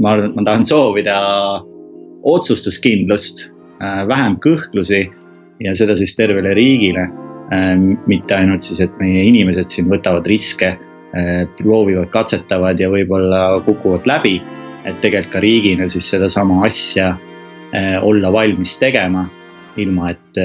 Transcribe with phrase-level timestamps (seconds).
[0.00, 1.16] ma arvan, et ma tahan soovida
[2.28, 3.48] otsustuskindlust,
[3.80, 5.06] vähem kõhklusi
[5.64, 7.08] ja seda siis tervele riigile.
[8.06, 10.76] mitte ainult siis, et meie inimesed siin võtavad riske,
[11.58, 14.40] proovivad, katsetavad ja võib-olla kukuvad läbi.
[14.84, 17.16] et tegelikult ka riigina siis sedasama asja
[18.02, 19.26] olla valmis tegema,
[19.76, 20.40] ilma et,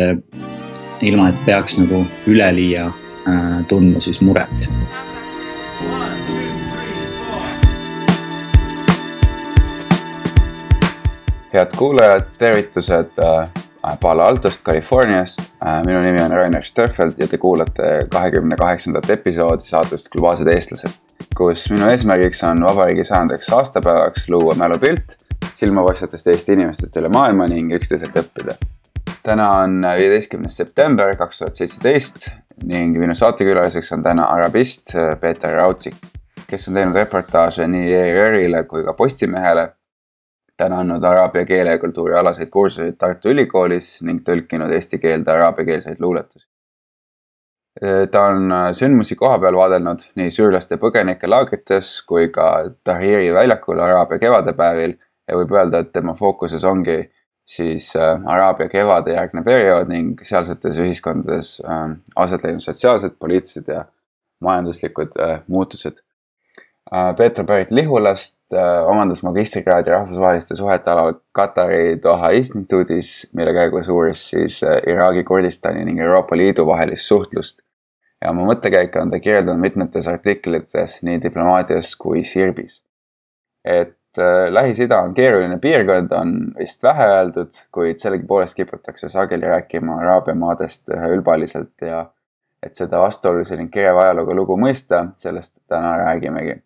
[1.02, 2.92] ilma et peaks nagu üleliia
[3.70, 4.70] tundma siis muret
[11.56, 13.50] head kuulajad, tervitused äh,
[14.00, 15.40] Palo Altost, Californiast.
[15.66, 21.02] Äh, minu nimi on Rainer Störfeld ja te kuulate kahekümne kaheksandat episoodi saatest Globaalsed eestlased.
[21.36, 25.16] kus minu eesmärgiks on vabariigi sajandaks aastapäevaks luua mälupilt
[25.56, 28.56] silmapaistvatest Eesti inimestest üle maailma ning üksteiselt õppida.
[29.24, 32.30] täna on viieteistkümnes september kaks tuhat seitseteist
[32.64, 35.96] ning minu saatekülaliseks on täna arabist Peeter Raudsik,
[36.48, 39.70] kes on teinud reportaaže nii ERR-ile kui ka Postimehele
[40.58, 45.32] ta on andnud araabia keele ja kultuuri alaseid kursuseid Tartu Ülikoolis ning tõlkinud eesti keelde
[45.32, 46.48] araabiakeelseid luuletusi.
[48.12, 52.46] ta on sündmusi kohapeal vaadelnud nii süürlaste põgenikelaagrites kui ka
[52.84, 54.96] Tahiri väljakul Araabia kevadepäevil
[55.28, 57.02] ja võib öelda, et tema fookuses ongi
[57.46, 61.84] siis äh, Araabia kevade järgne periood ning sealsetes ühiskondades äh,
[62.16, 63.86] aset leidnud sotsiaalsed, poliitilised ja
[64.42, 66.02] majanduslikud äh, muutused
[66.92, 74.30] Peeter pärit Lihulast, äh, omandas magistrikraadi rahvusvaheliste suhete alal Katari Doha instituudis, mille käigus uuris
[74.30, 77.62] siis äh, Iraagi, Kurdistani ning Euroopa Liidu vahelist suhtlust.
[78.22, 82.84] ja oma mõttekäike on ta kirjeldanud mitmetes artiklites nii diplomaatias kui Sirbis.
[83.66, 83.98] et
[84.50, 90.94] Lähis-Ida on keeruline piirkond, on vist vähe öeldud, kuid sellegipoolest kiputakse sageli rääkima Araabia maadest
[91.10, 92.06] ülbaliselt ja
[92.64, 96.62] et seda vastuolulise ning kireva ajalooga lugu mõista, sellest täna räägimegi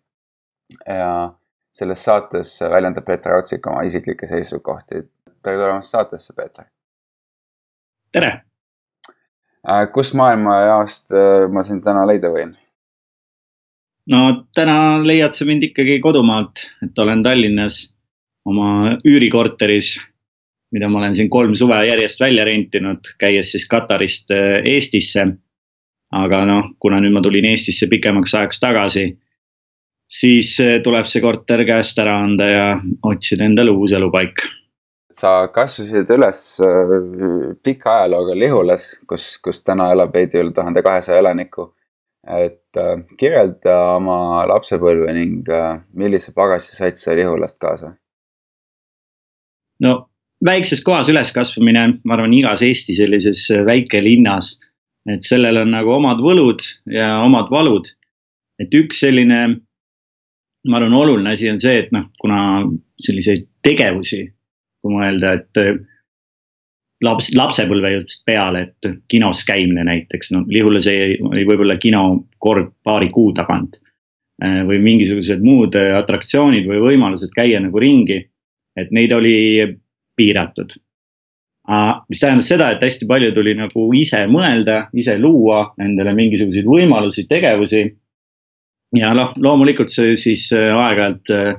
[0.86, 1.32] ja
[1.72, 5.02] selles saates väljendab Peeter Otsik oma isiklikke seisukohti.
[5.42, 6.64] tere tulemast saatesse, Peeter.
[8.12, 8.32] tere.
[9.68, 12.54] Äh, kus maailmajaost äh, ma sind täna leida võin?
[14.10, 14.20] no
[14.54, 17.82] täna leiad sa mind ikkagi kodumaalt, et olen Tallinnas
[18.48, 19.98] oma üürikorteris,
[20.72, 25.26] mida ma olen siin kolm suve järjest välja rentinud, käies siis Katarist äh, Eestisse.
[26.10, 29.04] aga noh, kuna nüüd ma tulin Eestisse pikemaks ajaks tagasi
[30.10, 32.64] siis eh, tuleb see korter käest ära anda ja
[33.06, 34.42] otsida endale uus elupaik.
[35.20, 36.94] sa kasvasid üles eh,
[37.62, 41.72] pika ajalooga Lihulas, kus, kus täna elab veidi üle tuhande kahesaja elaniku.
[42.26, 45.46] et äh, kirjelda oma lapsepõlve ning
[45.96, 47.94] millise pagasi said sa Lihulast kaasa?
[49.80, 49.94] no
[50.44, 54.58] väikses kohas üleskasvamine, ma arvan, igas Eesti sellises väikelinnas,
[55.08, 57.88] et sellel on nagu omad võlud ja omad valud.
[58.60, 59.60] et üks selline
[60.68, 62.40] ma arvan, oluline asi on see, et noh, kuna
[63.00, 64.24] selliseid tegevusi,
[64.80, 65.78] kui mõelda, et äh,
[67.04, 72.04] laps, lapsepõlve just peale, et kinos käimine näiteks, no Lihulas oli võib-olla kino
[72.42, 73.80] kord paari kuu tagant.
[74.40, 78.22] Äh, või mingisugused muud äh, atraktsioonid või võimalused käia nagu ringi,
[78.76, 79.66] et neid oli
[80.16, 80.72] piiratud.
[82.08, 87.26] mis tähendas seda, et hästi palju tuli nagu ise mõelda, ise luua endale mingisuguseid võimalusi,
[87.28, 87.84] tegevusi
[88.96, 91.52] ja noh, loomulikult see siis äh, aeg-ajalt äh,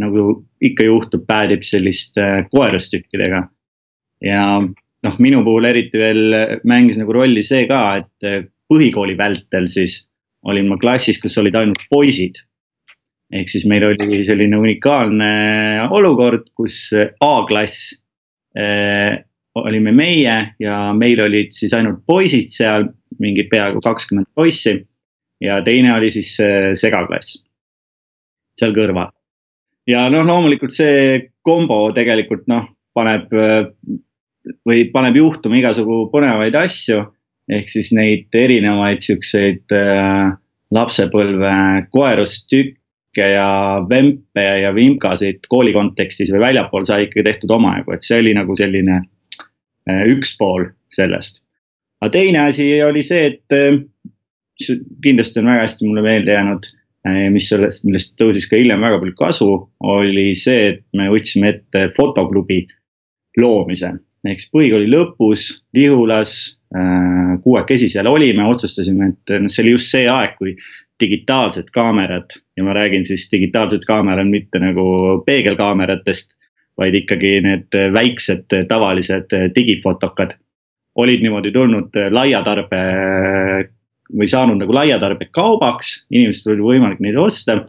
[0.00, 0.26] nagu
[0.62, 3.46] ikka juhtub, päädib selliste äh, koerustükkidega.
[4.24, 6.36] ja noh, minu puhul eriti veel
[6.68, 10.02] mängis nagu rolli see ka, et põhikooli vältel siis
[10.46, 12.42] olin ma klassis, kus olid ainult poisid.
[13.32, 15.32] ehk siis meil oli selline unikaalne
[15.96, 16.90] olukord, kus
[17.22, 17.94] A-klass
[18.58, 19.16] eh,
[19.54, 22.88] olime meie ja meil olid siis ainult poisid seal,
[23.22, 24.80] mingi peaaegu kakskümmend poissi
[25.40, 26.34] ja teine oli siis
[26.80, 27.40] segaklass
[28.60, 29.08] seal kõrval.
[29.88, 33.32] ja noh, loomulikult see kombo tegelikult noh, paneb
[34.66, 37.04] või paneb juhtuma igasugu põnevaid asju.
[37.50, 40.30] ehk siis neid erinevaid siukseid äh,
[40.70, 41.54] lapsepõlve
[41.90, 48.20] koerustükke ja vempe ja vimkasid kooli kontekstis või väljapool sai ikkagi tehtud omajagu, et see
[48.22, 51.42] oli nagu selline äh, üks pool sellest.
[52.00, 53.82] aga teine asi oli see, et äh,
[54.60, 56.68] mis kindlasti on väga hästi mulle meelde jäänud,
[57.08, 59.48] eh, mis sellest, millest tõusis ka hiljem väga palju kasu,
[59.80, 62.66] oli see, et me võtsime ette fotoklubi
[63.40, 63.96] loomise.
[64.20, 66.32] ehk siis põhikooli lõpus Lihulas
[66.76, 70.52] äh, kuuekesi seal olime, otsustasime, et noh, see oli just see aeg, kui
[71.00, 76.36] digitaalsed kaamerad ja ma räägin siis digitaalsed kaamerad mitte nagu peegelkaameratest,
[76.76, 80.36] vaid ikkagi need väiksed tavalised digifotokad
[80.94, 82.80] olid niimoodi tulnud laia tarbe
[84.16, 87.60] või saanud nagu laiatarbekaubaks, inimestel oli võimalik neid osta.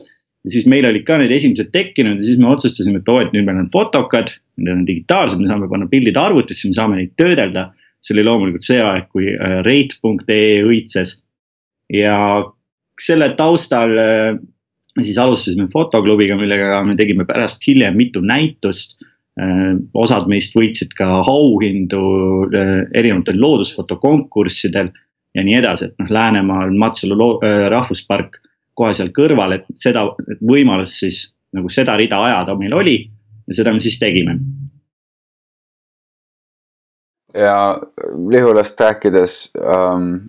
[0.41, 3.33] ja siis meil olid ka need esimesed tekkinud ja siis me otsustasime, et oo, et
[3.35, 7.13] nüüd meil on fotokad, need on digitaalsed, me saame panna pildid arvutisse, me saame neid
[7.19, 7.69] töödelda.
[8.01, 11.19] see oli loomulikult see aeg, kui äh, rate.ee õitses
[11.93, 12.15] ja
[12.97, 14.39] selle taustal äh,
[14.97, 18.97] siis alustasime fotoklubiga, millega me tegime pärast hiljem mitu näitust.
[19.37, 22.49] Äh, osad meist võitsid ka auhindu
[22.97, 24.89] erinevatel loodusfotokonkurssidel
[25.35, 27.29] ja nii edasi, et noh, Läänemaal Matsalu
[27.71, 28.39] rahvuspark
[28.77, 31.21] kohe seal kõrval, et seda et võimalust siis
[31.55, 32.97] nagu seda rida ajada meil oli
[33.47, 34.37] ja seda me siis tegime.
[37.37, 37.79] ja
[38.31, 40.27] Lihulast rääkides ähm,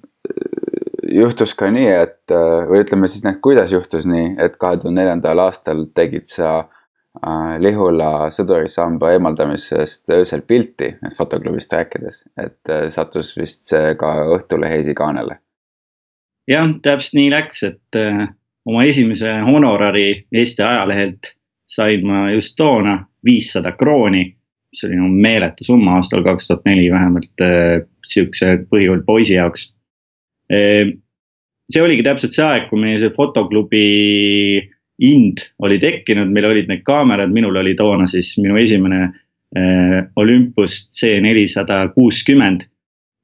[1.11, 2.35] juhtus ka nii, et
[2.71, 6.82] või ütleme siis, noh, kuidas juhtus nii, et kahe tuhande neljandal aastal tegid sa äh,
[7.61, 15.37] Lihula sõdurisamba eemaldamisest öösel pilti, fotoklubist rääkides, et äh, sattus vist see ka Õhtulehe esikaanele.
[16.49, 18.25] Jah, täpselt nii läks, et äh,
[18.65, 21.35] oma esimese honorari Eesti ajalehelt
[21.69, 24.25] sain ma just toona viissada krooni,
[24.73, 29.69] mis oli no meeletu summa aastal kaks tuhat neli vähemalt äh, sihukese põhikooli poisi jaoks.
[30.53, 33.85] See oligi täpselt see aeg, kui meie see fotoklubi
[34.99, 40.91] ind oli tekkinud, meil olid need kaamerad, minul oli toona siis minu esimene äh, Olympus
[40.93, 42.69] C nelisada kuuskümmend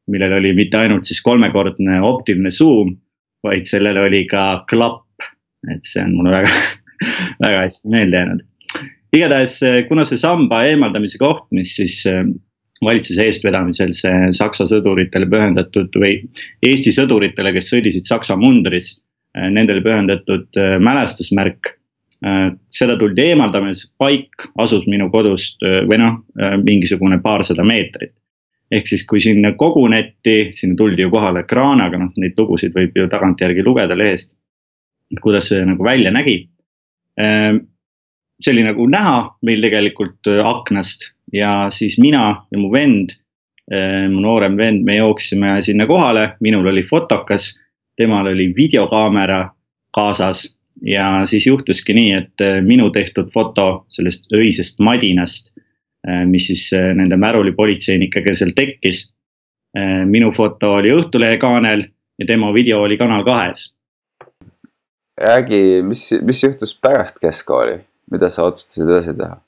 [0.09, 2.95] millel oli mitte ainult siis kolmekordne optiline suum,
[3.45, 5.05] vaid sellel oli ka klapp
[5.67, 6.53] et see on mulle väga,
[7.45, 8.45] väga hästi meelde jäänud.
[9.17, 12.23] igatahes, eh, kuna see samba eemaldamise koht, mis siis eh,
[12.85, 16.21] valitsuse eestvedamisel see Saksa sõduritele pühendatud või
[16.65, 18.99] Eesti sõduritele, kes sõdisid Saksa mundris,
[19.55, 21.75] nendele pühendatud mälestusmärk.
[22.75, 26.17] seda tuldi eemaldama see paik asus minu kodust või noh,
[26.65, 28.11] mingisugune paarsada meetrit
[28.75, 33.07] ehk siis, kui sinna koguneti, sinna tuldi ju kohale kraanaga, noh neid lugusid võib ju
[33.09, 34.35] tagantjärgi lugeda lehest
[35.21, 36.43] kuidas see nagu välja nägi.
[38.39, 43.17] See oli nagu näha meil tegelikult äh, aknast ja siis mina ja mu vend,
[43.73, 47.57] äh, mu noorem vend, me jooksime sinna kohale, minul oli fotokas,
[47.99, 49.41] temal oli videokaamera
[49.95, 50.57] kaasas
[50.87, 55.55] ja siis juhtuski nii, et äh, minu tehtud foto sellest öisest madinast,
[56.31, 59.01] mis siis nende märulipolitseinikega seal tekkis.
[60.07, 61.83] minu foto oli Õhtulehe kaanel
[62.19, 63.67] ja tema video oli Kanal kahes
[65.21, 67.79] räägi, mis, mis juhtus pärast keskkooli,
[68.11, 69.39] mida sa otsustasid edasi teha?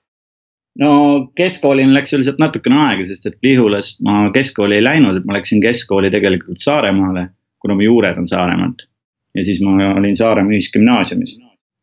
[0.81, 0.93] no
[1.37, 5.63] keskkoolini läks üldiselt natukene aega, sest et Lihulast ma keskkooli ei läinud, et ma läksin
[5.63, 7.27] keskkooli tegelikult Saaremaale,
[7.61, 8.87] kuna mu juured on Saaremaalt.
[9.35, 11.39] ja siis ma olin Saaremaa Ühisgümnaasiumis.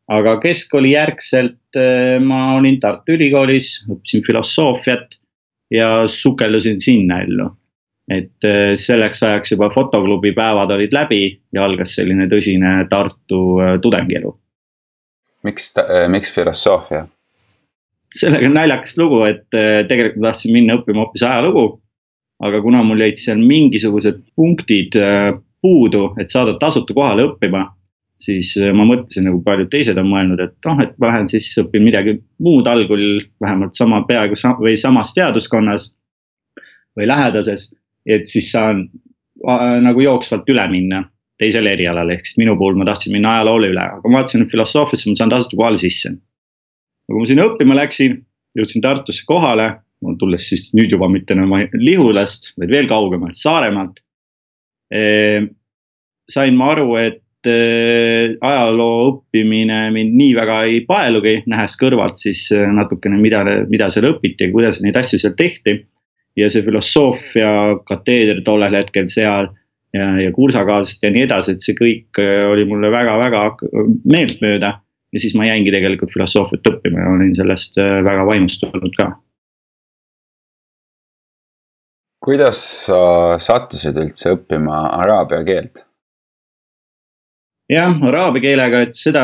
[0.07, 5.17] aga keskkooli järgselt äh, ma olin Tartu Ülikoolis, õppisin filosoofiat
[5.71, 7.51] ja sukeldusin sinna ellu
[8.07, 11.21] et äh, selleks ajaks juba fotoklubi päevad olid läbi
[11.53, 14.33] ja algas selline tõsine Tartu äh, tudengielu.
[15.43, 15.73] miks,
[16.07, 17.07] miks filosoofia?
[18.17, 21.81] sellega on naljakas lugu, et tegelikult tahtsin minna õppima hoopis ajalugu.
[22.43, 24.95] aga kuna mul jäid seal mingisugused punktid
[25.61, 27.63] puudu, et saada tasuta kohale õppima,
[28.21, 32.17] siis ma mõtlesin nagu paljud teised on mõelnud, et noh, et lähen siis õpin midagi
[32.43, 33.03] muud algul,
[33.41, 35.91] vähemalt sama peaaegu sa, või samas teaduskonnas
[36.97, 37.71] või lähedases
[38.07, 41.03] et siis saan äh, nagu jooksvalt üle minna
[41.37, 44.53] teisele erialale, ehk siis minu puhul ma tahtsin minna ajaloole üle, aga ma vaatasin, et
[44.53, 46.15] filosoofiasse ma saan tasuta kohale sisse.
[47.07, 48.17] kui ma sinna õppima läksin,
[48.57, 49.67] jõudsin Tartusse kohale,
[50.19, 54.01] tulles siis nüüd juba mitte enam Lihulast, vaid veel kaugemalt, Saaremaalt.
[54.87, 57.55] Sain ma aru, et e,
[58.39, 64.47] ajaloo õppimine mind nii väga ei paelugi, nähes kõrvalt siis natukene, mida, mida seal õpiti
[64.47, 65.79] ja kuidas neid asju seal tehti
[66.37, 67.51] ja see filosoofia
[67.87, 69.49] kateeder tollel hetkel seal
[69.95, 73.45] ja, ja kursakaaslased ja nii edasi, et see kõik äh, oli mulle väga-väga
[74.05, 74.77] meeltmööda.
[75.15, 79.13] ja siis ma jäingi tegelikult filosoofiat õppima ja olin sellest väga vaimustunud ka.
[82.27, 83.01] Kuidas sa
[83.39, 85.83] sattusid üldse õppima araabia keelt?
[87.71, 89.23] jah, araabia keelega, et seda,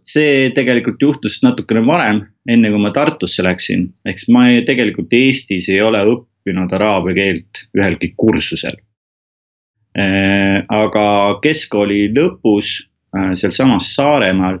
[0.00, 5.68] see tegelikult juhtus natukene varem, enne kui ma Tartusse läksin, siis ma ei, tegelikult Eestis
[5.72, 8.76] ei ole õppinud õppinud araabia keelt ühelgi kursusel.
[9.98, 14.58] Äh, aga keskkooli lõpus äh, sealsamas Saaremaal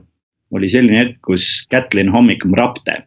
[0.52, 3.06] oli selline hetk, kus Kätlin Hommik Mrapte,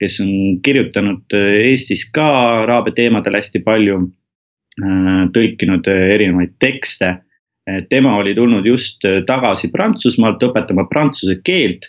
[0.00, 2.28] kes on kirjutanud äh, Eestis ka
[2.62, 4.06] araabia teemadel hästi palju,
[5.34, 7.12] tõlkinud erinevaid tekste.
[7.88, 11.86] tema oli tulnud just tagasi Prantsusmaalt õpetama prantsuse keelt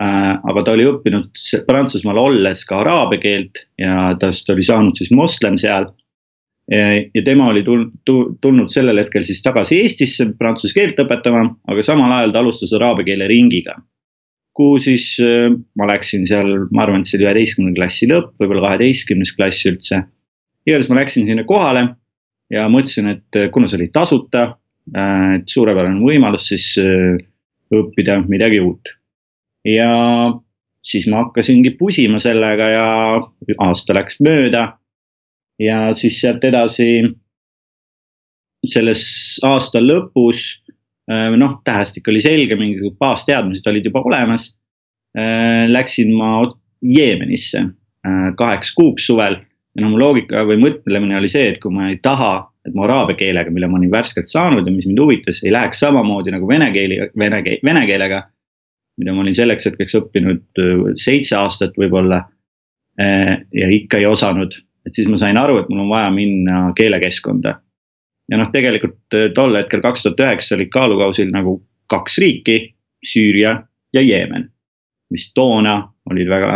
[0.00, 5.10] Äh, aga ta oli õppinud Prantsusmaal olles ka araabia keelt ja tast oli saanud siis
[5.12, 5.90] moslem seal.
[6.70, 12.30] ja tema oli tulnud sellel hetkel siis tagasi Eestisse prantsuse keelt õpetama, aga samal ajal
[12.30, 13.74] ta alustas araabia keele ringiga.
[14.54, 18.68] kokku, siis äh, ma läksin seal, ma arvan, et see oli üheteistkümnenda klassi lõpp, võib-olla
[18.68, 20.04] kaheteistkümnes klass üldse.
[20.64, 21.88] igatahes ma läksin sinna kohale
[22.50, 24.54] ja mõtlesin, et äh, kuna see oli tasuta,
[24.90, 26.64] et suurepärane võimalus siis
[27.70, 28.88] õppida midagi uut.
[29.68, 29.90] ja
[30.82, 32.86] siis ma hakkasingi pusima sellega ja
[33.66, 34.64] aasta läks mööda.
[35.60, 37.04] ja siis sealt edasi,
[38.66, 39.04] selles
[39.46, 40.64] aasta lõpus
[41.36, 44.48] noh, tähestik oli selge, mingisugused baasteadmised olid juba olemas.
[45.68, 46.48] Läksin ma
[46.82, 47.64] Jeemenisse
[48.38, 49.36] kaheks kuuks suvel
[49.80, 52.34] ja no mu loogika või mõtlemine oli see, et kui ma ei taha,
[52.68, 55.80] et mu araabia keelega, mille ma olin värskelt saanud ja mis mind huvitas, ei läheks
[55.80, 58.26] samamoodi nagu vene keeli, vene keel, vene keelega.
[59.00, 60.60] mida ma olin selleks hetkeks õppinud
[61.00, 62.18] seitse aastat võib-olla.
[63.00, 64.52] ja ikka ei osanud,
[64.84, 67.54] et siis ma sain aru, et mul on vaja minna keelekeskkonda
[68.30, 71.58] ja noh, tegelikult äh, tol hetkel kaks tuhat üheksa olid kaalukausil nagu
[71.90, 72.60] kaks riiki,
[73.06, 73.56] Süüria
[73.94, 74.50] ja Jeemen.
[75.10, 76.50] mis toona olid väga,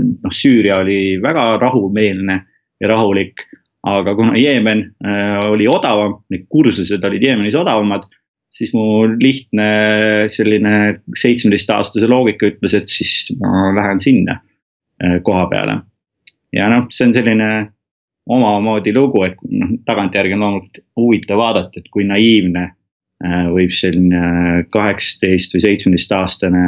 [0.00, 2.40] noh Süüria oli väga rahumeelne
[2.80, 3.46] ja rahulik.
[3.84, 8.06] aga kuna Jeemen äh, oli odavam, need kursused olid Jeemenis odavamad
[8.54, 9.68] siis mu lihtne
[10.32, 14.38] selline seitsmeteistaastase loogika ütles, et siis ma lähen sinna
[15.02, 15.80] äh, koha peale.
[16.54, 17.50] ja noh, see on selline
[18.30, 24.64] omamoodi lugu, et noh, tagantjärgi on loomulikult huvitav vaadata, et kui naiivne äh, võib selline
[24.72, 26.66] kaheksateist või seitsmeteistaastane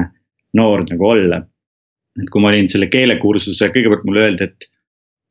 [0.57, 1.45] noor nagu olla.
[2.23, 4.69] Et kui ma olin selle keelekursuse, kõigepealt mulle öeldi, et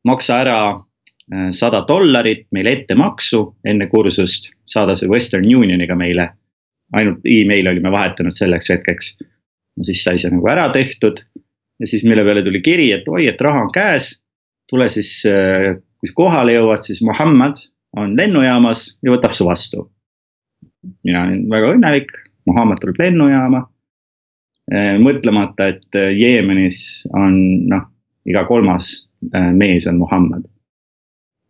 [0.08, 6.32] maksa ära äh, sada dollarit meile ettemaksu enne kursust, saada see Western Unioniga meile.
[6.94, 9.18] ainult emaili olime vahetanud selleks hetkeks.
[9.78, 11.24] no siis sai see nagu ära tehtud
[11.80, 14.22] ja siis mille peale tuli kiri, et oi, et raha on käes.
[14.70, 17.62] tule siis äh, kui sa kohale jõuad, siis Muhamed
[17.98, 19.90] on lennujaamas ja võtab su vastu.
[21.04, 22.12] mina olin väga õnnelik,
[22.46, 23.64] Muhamed tuleb lennujaama.
[24.66, 27.36] Eh, mõtlemata, et eh, Jeemenis on
[27.70, 27.84] noh,
[28.26, 28.96] iga kolmas
[29.30, 30.48] eh, mees on Muhamed.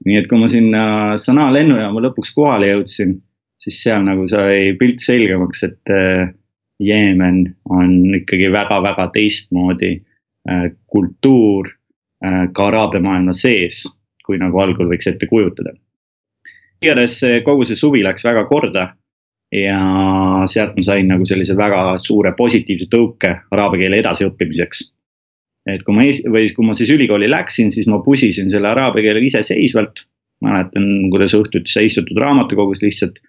[0.05, 0.81] nii et kui ma sinna
[1.17, 3.15] Sanaa lennujaama lõpuks kohale jõudsin,
[3.63, 5.93] siis seal nagu sai pilt selgemaks, et
[6.83, 7.39] Jeemen
[7.71, 9.93] on ikkagi väga-väga teistmoodi
[10.91, 11.71] kultuur
[12.19, 13.79] ka araabia maailma sees
[14.27, 15.71] kui nagu algul võiks ette kujutada.
[16.83, 17.17] igatahes
[17.47, 18.89] kogu see suvi läks väga korda
[19.53, 19.79] ja
[20.49, 24.91] sealt ma sain nagu sellise väga suure positiivse tõuke araabia keele edasiõppimiseks.
[25.69, 29.25] et kui ma, või kui ma siis ülikooli läksin, siis ma pusisin selle araabia keele
[29.25, 30.05] iseseisvalt.
[30.43, 33.21] mäletan, kuidas õhtuti sai istutud raamatukogus lihtsalt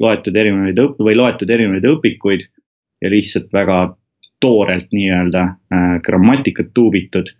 [0.00, 2.46] loetud erinevaid õpp- või loetud erinevaid õpikuid
[3.02, 3.96] ja lihtsalt väga
[4.40, 7.30] toorelt nii-öelda äh, grammatikat tuubitud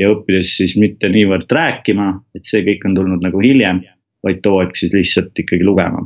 [0.00, 3.82] ja õppides siis mitte niivõrd rääkima, et see kõik on tulnud nagu hiljem,
[4.24, 6.04] vaid too hetk siis lihtsalt ikkagi lugema.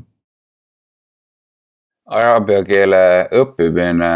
[2.06, 3.02] Araabia keele
[3.34, 4.10] õppimine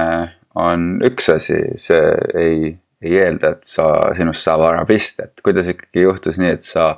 [0.58, 2.68] on üks asi, see ei,
[3.02, 3.86] ei eelda, et sa,
[4.18, 6.92] sinust saab arabist, et kuidas ikkagi juhtus nii, et sa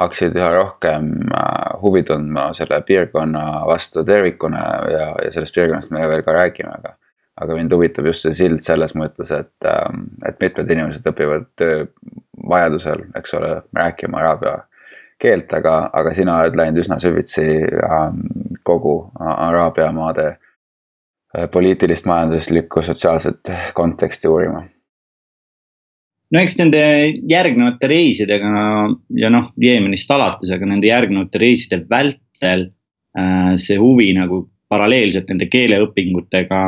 [0.00, 6.04] hakkasid üha rohkem äh, huvi tundma selle piirkonna vastu tervikuna ja, ja sellest piirkonnast me
[6.10, 6.96] veel ka räägime, aga
[7.40, 11.64] aga mind huvitab just see sild selles mõttes, et, ähm, et mitmed inimesed õpivad
[12.50, 14.58] vajadusel, eks ole, rääkima araabia
[15.22, 17.46] keelt, aga, aga sina oled läinud üsna süvitsi
[17.86, 18.22] ähm,
[18.64, 24.64] kogu Araabia maade äh, poliitilist, majanduslikku, sotsiaalset konteksti uurima
[26.34, 26.80] no eks nende
[27.30, 28.64] järgnevate reisidega
[29.20, 32.68] ja noh, Jeemenist alates, aga nende järgnevate reiside vältel
[33.18, 36.60] äh, see huvi nagu paralleelselt nende keeleõpingutega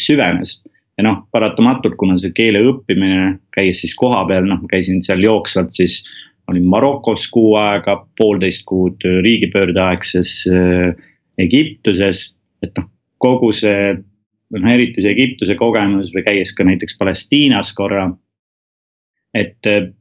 [0.00, 0.58] süvenes.
[0.98, 6.00] ja noh, paratamatult, kuna see keele õppimine, käies siis kohapeal, noh, käisin seal jooksvalt, siis
[6.48, 10.94] olin Marokos kuu aega, poolteist kuud riigipöördeaegses äh,
[11.38, 12.88] Egiptuses, et noh,
[13.22, 13.92] kogu see,
[14.56, 18.08] noh eriti see Egiptuse kogemus või käies ka näiteks Palestiinas korra.
[19.34, 19.92] et äh,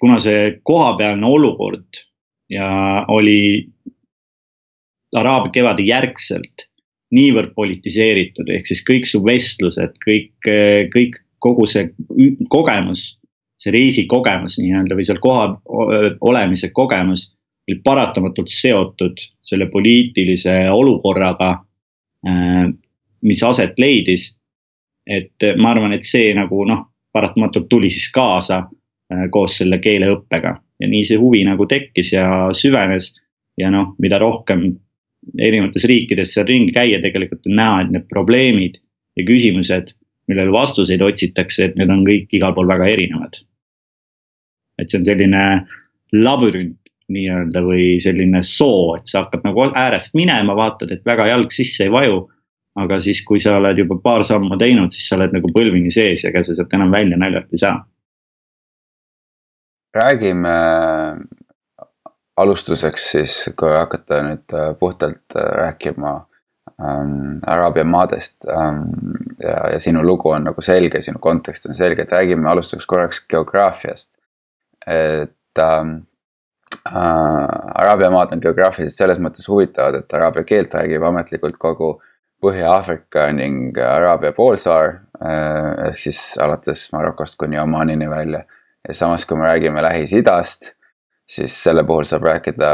[0.00, 2.02] kuna see kohapealne olukord
[2.50, 2.68] ja
[3.08, 3.70] oli
[5.14, 6.66] Araabia kevade järgselt
[7.14, 10.32] niivõrd politiseeritud, ehk siis kõik su vestlused, kõik,
[10.90, 11.92] kõik, kogu see
[12.50, 13.12] kogemus,
[13.64, 15.56] see reisikogemus nii-öelda või seal kohal
[16.20, 17.30] olemise kogemus
[17.68, 21.50] oli paratamatult seotud selle poliitilise olukorraga,
[22.28, 22.66] äh,
[23.22, 24.34] mis aset leidis.
[25.04, 26.78] et ma arvan, et see nagu noh,
[27.12, 32.26] paratamatult tuli siis kaasa äh, koos selle keeleõppega ja nii see huvi nagu tekkis ja
[32.56, 33.12] süvenes.
[33.58, 34.64] ja noh, mida rohkem
[35.38, 38.80] erinevates riikides seal ringi käia, tegelikult on näha, et need probleemid
[39.14, 39.92] ja küsimused,
[40.28, 43.38] millele vastuseid otsitakse, et need on kõik igal pool väga erinevad.
[44.78, 45.44] Et see on selline
[46.14, 46.80] labürint
[47.14, 51.88] nii-öelda või selline soo, et sa hakkad nagu äärest minema, vaatad, et väga jalg sisse
[51.88, 52.28] ei vaju.
[52.74, 56.24] aga siis, kui sa oled juba paar sammu teinud, siis sa oled nagu põlvini sees
[56.24, 57.76] ja ega sa sealt enam välja naljalt ei saa.
[59.94, 60.54] räägime
[62.36, 66.14] alustuseks siis, kui hakata nüüd äh, puhtalt äh, rääkima
[66.80, 68.82] ähm, Araabia maadest ähm,
[69.42, 73.24] ja, ja sinu lugu on nagu selge, sinu kontekst on selge, et räägime alustuseks korraks
[73.30, 74.16] geograafiast.
[74.86, 75.94] Et ähm,
[76.88, 81.94] äh, Araabia maad on geograafiliselt selles mõttes huvitavad, et araabia keelt räägib ametlikult kogu
[82.44, 85.90] Põhja-Aafrika ning Araabia poolsaar äh,.
[85.90, 88.44] ehk siis alates Marokost kuni Omanini välja
[88.88, 90.74] ja samas, kui me räägime Lähis-Idast
[91.26, 92.70] siis selle puhul saab rääkida,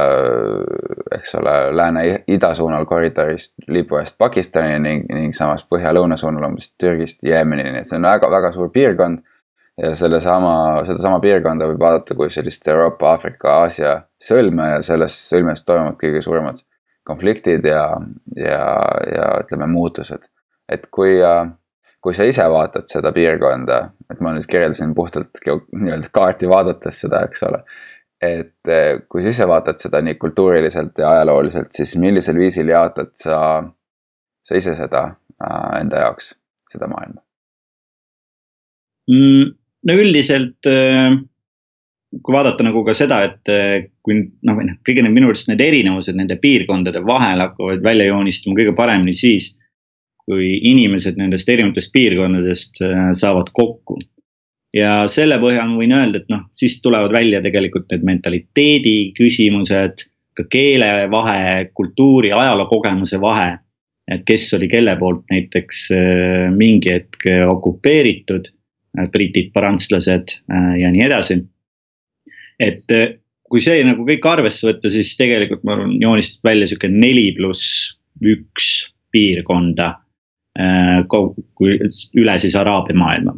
[1.15, 7.23] eks ole, lääne-ida suunal koridorist Liibüa eest Pakistani ning, ning samas põhja-lõuna suunal umbes Türgist
[7.27, 9.23] Jeemenini, et see on väga-väga suur piirkond.
[9.81, 10.55] Ja sellesama,
[10.89, 16.23] sedasama piirkonda võib vaadata kui sellist Euroopa, Aafrika, Aasia sõlme ja selles sõlmes toimuvad kõige
[16.25, 16.61] suuremad
[17.09, 17.87] konfliktid ja,
[18.37, 18.65] ja,
[19.09, 20.29] ja ütleme, muutused.
[20.71, 21.17] et kui,
[22.01, 23.81] kui sa ise vaatad seda piirkonda,
[24.13, 27.65] et ma nüüd kirjeldasin puhtalt nii-öelda kaarti vaadates seda, eks ole
[28.21, 33.15] et eh, kui sa ise vaatad seda nii kultuuriliselt ja ajalooliselt, siis millisel viisil jaotad
[33.17, 33.39] sa,
[34.45, 36.35] sa ise seda äh, enda jaoks,
[36.69, 37.23] seda maailma
[39.09, 39.57] mm,?
[39.89, 41.15] No üldiselt äh,
[42.21, 45.63] kui vaadata nagu ka seda, et äh, kui noh, noh, kõige need minu arust need
[45.65, 49.57] erinevused nende piirkondade vahel hakkavad välja joonistuma kõige paremini siis.
[50.31, 52.77] kui inimesed nendest erinevatest piirkondadest
[53.19, 53.97] saavad kokku
[54.77, 60.07] ja selle põhjal ma võin öelda, et noh, siis tulevad välja tegelikult need mentaliteedi küsimused,
[60.37, 63.59] ka keele vahe, kultuuri, ajalookogemuse vahe.
[64.11, 68.60] et kes oli kelle poolt näiteks äh, mingi hetk okupeeritud, äh,
[69.15, 71.41] britid, prantslased äh, ja nii edasi.
[72.61, 72.87] et
[73.51, 77.97] kui see nagu kõik arvesse võtta, siis tegelikult ma arvan, joonistub välja sihuke neli pluss
[78.21, 79.95] üks piirkonda.
[81.57, 81.79] kui
[82.21, 83.33] üle siis Araabia maailma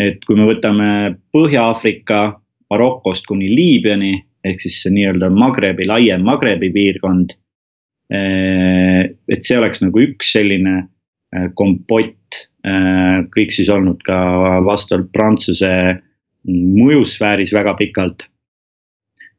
[0.00, 0.88] et kui me võtame
[1.34, 2.22] Põhja-Aafrika
[2.70, 4.14] Marokost kuni Liibüani
[4.46, 7.34] ehk siis see nii-öelda Magrebi, laiem Magrebi piirkond.
[8.10, 10.86] Et see oleks nagu üks selline
[11.58, 14.16] kompott, kõik siis olnud ka
[14.66, 15.70] vastavalt Prantsuse
[16.44, 18.26] mõjusfääris väga pikalt.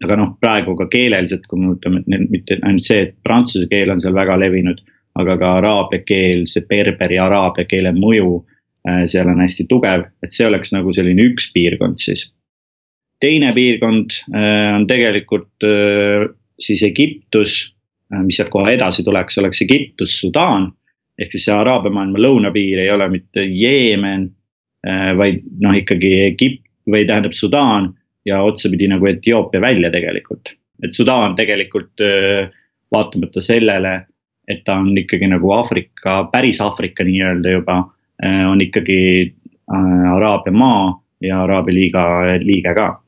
[0.02, 2.02] aga noh, praegu ka keeleliselt, kui me võtame,
[2.34, 4.80] mitte ainult see, et prantsuse keel on seal väga levinud,
[5.22, 8.40] aga ka araabia keel, see berberi araabia keele mõju
[8.90, 12.32] Äh, seal on hästi tugev, et see oleks nagu selline üks piirkond siis.
[13.22, 16.26] teine piirkond äh, on tegelikult äh,
[16.58, 17.76] siis Egiptus,
[18.26, 20.72] mis sealt kohe edasi tuleks, oleks Egiptus, Sudaan.
[21.22, 24.30] Ehk siis see Araabia maailma lõunapiir ei ole mitte Jeemen,
[25.18, 27.92] vaid noh, ikkagi Egipt või tähendab Sudaan
[28.26, 30.56] ja otsapidi nagu Etioopia välja tegelikult.
[30.84, 32.02] et Sudaan tegelikult
[32.92, 33.92] vaatamata sellele,
[34.50, 37.78] et ta on ikkagi nagu Aafrika, päris Aafrika nii-öelda juba
[38.26, 39.34] Äh, on ikkagi
[39.74, 42.04] äh, Araabia maa ja Araabia liiga
[42.44, 43.02] liige ka.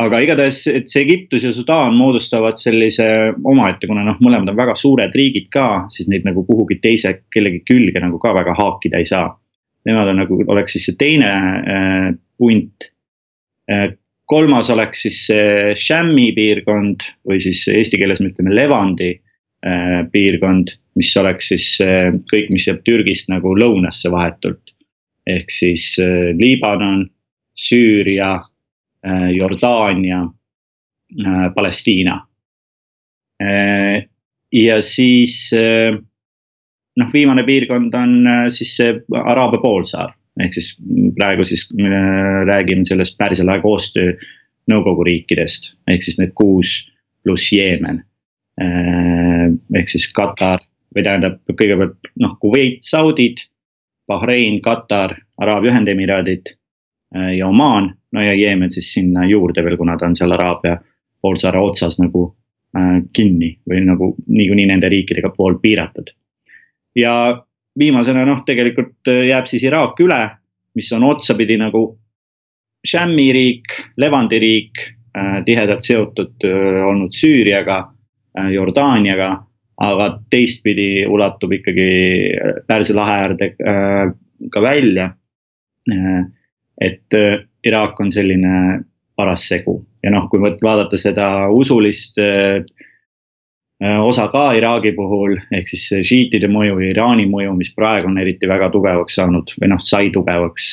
[0.00, 3.06] Aga igatahes, et see Egiptus ja Sudaan moodustavad sellise
[3.46, 7.62] omaette, kuna noh, mõlemad on väga suured riigid ka, siis neid nagu kuhugi teise kellegi
[7.68, 9.28] külge nagu ka väga haakida ei saa.
[9.84, 12.08] Nemad on nagu, oleks siis see teine äh,
[12.40, 12.88] punt
[13.70, 13.92] äh,.
[14.24, 20.72] kolmas oleks siis see Shammi piirkond või siis eesti keeles me ütleme Levandi äh, piirkond
[20.98, 21.66] mis oleks siis
[22.30, 24.72] kõik, mis jääb Türgist nagu lõunasse vahetult.
[25.24, 27.06] ehk siis äh, Liibanon,
[27.56, 28.48] Süüria, äh,
[29.36, 30.22] Jordaania,
[31.20, 32.20] äh, Palestiina.
[34.54, 35.50] ja siis
[36.96, 38.12] noh, viimane piirkond on
[38.54, 40.68] siis see Araabia poolsaar, ehk siis
[41.18, 41.66] praegu siis
[42.46, 44.14] räägime sellest Pärsia lae koostöö
[44.70, 46.76] nõukogu riikidest, ehk siis need kuus
[47.26, 48.04] pluss Jeemen.
[49.74, 50.62] ehk siis Katar
[50.94, 53.42] või tähendab kõigepealt noh, Kuveit, Saudid,
[54.08, 56.58] Bahrein, Katar, Araabia Ühendemiraadid äh,
[57.14, 57.94] ja Omaan.
[58.12, 60.76] no ja Jeemen siis sinna juurde veel, kuna ta on seal Araabia
[61.22, 62.26] poolsaare otsas nagu
[62.76, 66.10] äh, kinni või nagu niikuinii nende riikidega pool piiratud.
[66.96, 67.44] ja
[67.78, 70.20] viimasena noh, tegelikult äh, jääb siis Iraak üle,
[70.74, 71.86] mis on otsapidi nagu
[72.84, 74.80] Shammi riik, Levandi riik
[75.16, 77.78] äh,, tihedalt seotud äh, olnud Süüriaga
[78.38, 79.30] äh,, Jordaaniaga
[79.82, 81.88] aga teistpidi ulatub ikkagi
[82.68, 84.12] Pärsia lahe äärde äh,
[84.50, 85.10] ka välja.
[86.80, 88.84] Äh, et äh, Iraak on selline
[89.16, 92.18] paras segu ja noh, kui vaadata seda usulist
[93.84, 98.48] osa ka Iraagi puhul, ehk siis šiitide mõju ja Iraani mõju, mis praegu on eriti
[98.48, 100.72] väga tugevaks saanud või noh, sai tugevaks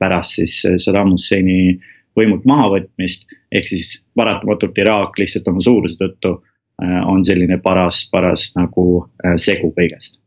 [0.00, 1.76] pärast siis Saddam Husseini
[2.18, 3.28] võimult mahavõtmist.
[3.52, 6.38] ehk siis paratamatult Iraak lihtsalt oma suuruse tõttu
[6.82, 8.84] Äh, on selline paras, paras nagu
[9.24, 10.19] äh, segu kõigest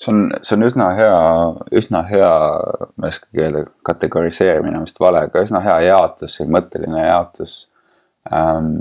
[0.00, 1.18] see on, see on üsna hea,
[1.78, 2.32] üsna hea,
[2.96, 7.56] ma ei oskagi öelda, kategoriseerimine on vist vale, aga üsna hea jaotus, mõtteline jaotus
[8.32, 8.72] ähm,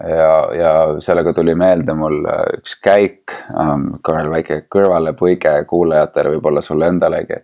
[0.00, 0.72] ja, ja
[1.04, 2.22] sellega tuli meelde mul
[2.56, 7.42] üks käik ähm,, korral väike kõrvalepõige kuulajatele, võib-olla sulle endalegi.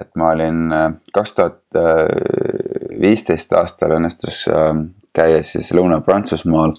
[0.00, 1.80] et ma olin äh, kaks tuhat
[3.00, 6.76] viisteist aastal õnnestus ähm, käia siis Lõuna-Prantsusmaal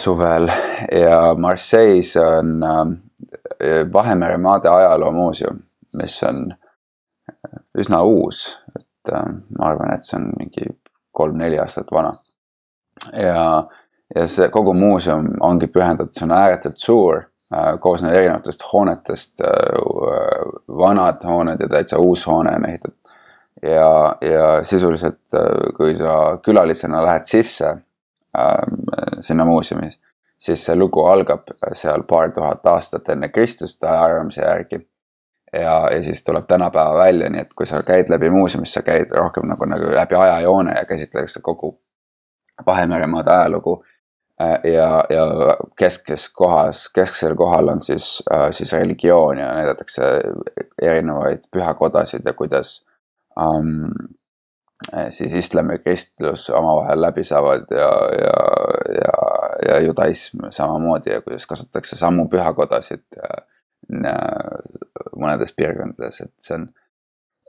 [0.00, 0.48] suvel
[0.90, 2.94] ja Marseille's on ähm,
[3.92, 5.58] Vahemere maade ajaloomuuseum,
[5.98, 8.46] mis on äh, üsna uus,
[8.78, 9.24] et äh,
[9.58, 10.68] ma arvan, et see on mingi
[11.14, 12.12] kolm-neli aastat vana.
[13.12, 13.66] ja,
[14.14, 19.44] ja see kogu muuseum ongi pühendatud, see on ääretult suur, äh, koosneb erinevatest hoonetest,
[20.84, 23.16] vanad hooned ja täitsa uus hoone on ehitatud.
[23.62, 25.20] ja, ja sisuliselt,
[25.76, 27.76] kui sa külalisena lähed sisse
[29.22, 29.92] sinna muuseumi
[30.44, 34.80] siis see lugu algab seal paar tuhat aastat enne Kristust ajaarvamise järgi.
[35.52, 39.12] ja, ja siis tuleb tänapäeva välja, nii et kui sa käid läbi muuseumis, sa käid
[39.14, 41.78] rohkem nagu, nagu läbi ajajoone ja käsitletakse kogu
[42.66, 43.84] Vahemeremaade ajalugu.
[44.64, 45.24] ja, ja
[45.78, 50.02] keskses kohas, kesksel kohal on siis, siis religioon ja näidatakse
[50.82, 52.80] erinevaid pühakodasid ja kuidas
[53.38, 53.92] um,
[55.10, 58.34] siis islam ja kristlus omavahel läbi saavad ja, ja,
[58.94, 59.23] ja,
[59.68, 63.04] ja judaism samamoodi ja kuidas kasutatakse samu pühakodasid
[63.90, 66.68] mõnedes piirkondades, et see on.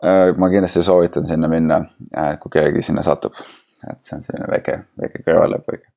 [0.06, 1.78] Äh, ma kindlasti soovitan sinna minna,
[2.12, 3.38] äh, kui keegi sinna satub,
[3.88, 5.88] et see on selline väike, väike kõrvalepõige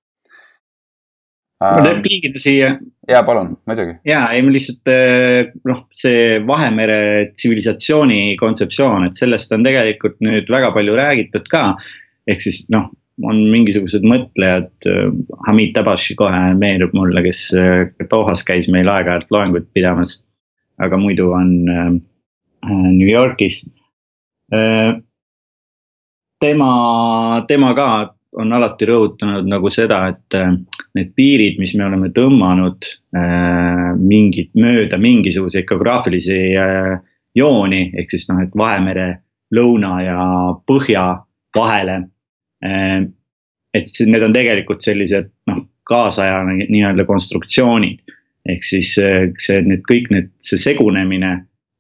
[1.59, 2.69] ma repliigida siia.
[3.11, 3.97] ja palun, muidugi.
[4.07, 4.93] ja ei, ma lihtsalt
[5.67, 7.01] noh, see Vahemere
[7.33, 11.65] tsivilisatsiooni kontseptsioon, et sellest on tegelikult nüüd väga palju räägitud ka.
[12.31, 12.93] ehk siis noh,
[13.25, 15.09] on mingisugused mõtlejad, eh,
[15.49, 20.23] Hamid Tabashi kohe meenub mulle, kes eh, Dohas käis meil aeg-ajalt loenguid pidamas.
[20.79, 21.89] aga muidu on äh,
[22.71, 23.65] New Yorgis
[24.55, 24.95] äh,.
[26.41, 30.53] tema, tema ka on alati rõhutanud nagu seda, et äh,
[30.97, 36.99] need piirid, mis me oleme tõmmanud äh, mingit mööda mingisuguseid geograafilisi äh,
[37.39, 39.09] jooni, ehk siis noh, et Vahemere
[39.55, 40.21] lõuna ja
[40.69, 41.07] põhja
[41.57, 42.03] vahele.
[42.63, 48.01] Et need on tegelikult sellised noh, kaasaja nii-öelda konstruktsioonid.
[48.49, 51.35] ehk siis see, need kõik need, see segunemine,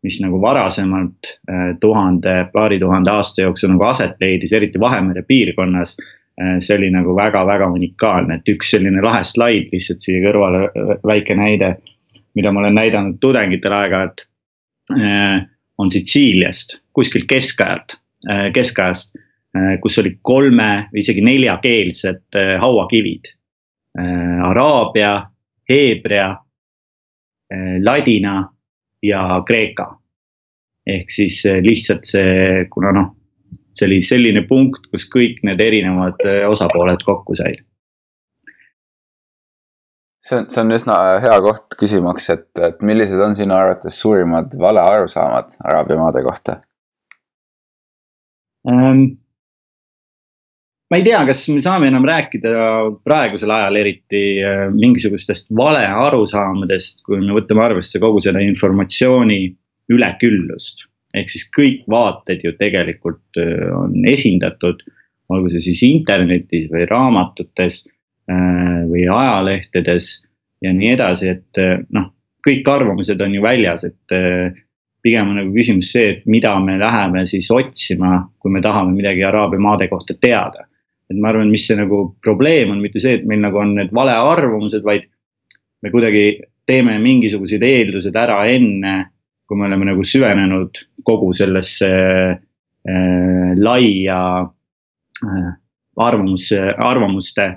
[0.04, 1.32] mis nagu varasemalt
[1.80, 5.96] tuhande, paari tuhande aasta jooksul nagu aset leidis, eriti Vahemere piirkonnas
[6.40, 10.68] Äh, see oli nagu väga-väga unikaalne, et üks selline lahe slaid lihtsalt siia kõrvale,
[11.06, 11.76] väike näide.
[12.38, 14.20] mida ma olen näidanud tudengitele aeg-ajalt.
[15.78, 17.96] On Sitsiiliast, kuskilt keskajalt,
[18.54, 19.16] keskajast,
[19.82, 23.32] kus oli kolme või isegi neljakeelsed hauakivid.
[24.48, 25.12] Araabia,
[25.68, 26.28] Heebrea,
[27.84, 28.34] ladina
[29.02, 29.88] ja kreeka.
[30.88, 33.10] ehk siis lihtsalt see, kuna noh,
[33.78, 37.62] see oli selline punkt, kus kõik need erinevad äh, osapooled kokku said.
[40.28, 44.56] see on, see on üsna hea koht küsimaks, et, et millised on sinu arvates suurimad
[44.60, 46.58] valearusaamad Araabia maade kohta
[48.68, 49.06] ähm,?
[50.88, 52.52] Ma ei tea, kas me saame enam rääkida
[53.04, 59.42] praegusel ajal eriti äh, mingisugustest valearusaamadest, kui me võtame arvesse kogu selle informatsiooni
[59.92, 64.80] üleküllust ehk siis kõik vaated ju tegelikult äh, on esindatud,
[65.32, 70.14] olgu see siis internetis või raamatutes äh, või ajalehtedes
[70.64, 71.60] ja nii edasi, et
[71.94, 72.08] noh,
[72.42, 74.16] kõik arvamused on ju väljas, et
[75.04, 79.22] pigem on nagu küsimus see, et mida me läheme siis otsima, kui me tahame midagi
[79.22, 80.67] Araabia maade kohta teada.
[81.08, 83.92] Et ma arvan, mis see nagu probleem on, mitte see, et meil nagu on need
[83.96, 85.08] valearvamused, vaid
[85.82, 86.24] me kuidagi
[86.68, 88.96] teeme mingisugused eeldused ära enne
[89.48, 90.76] kui me oleme nagu süvenenud
[91.08, 94.20] kogu sellesse äh, laia
[95.24, 95.50] äh,
[95.96, 96.50] arvamus,
[96.84, 97.48] arvamuste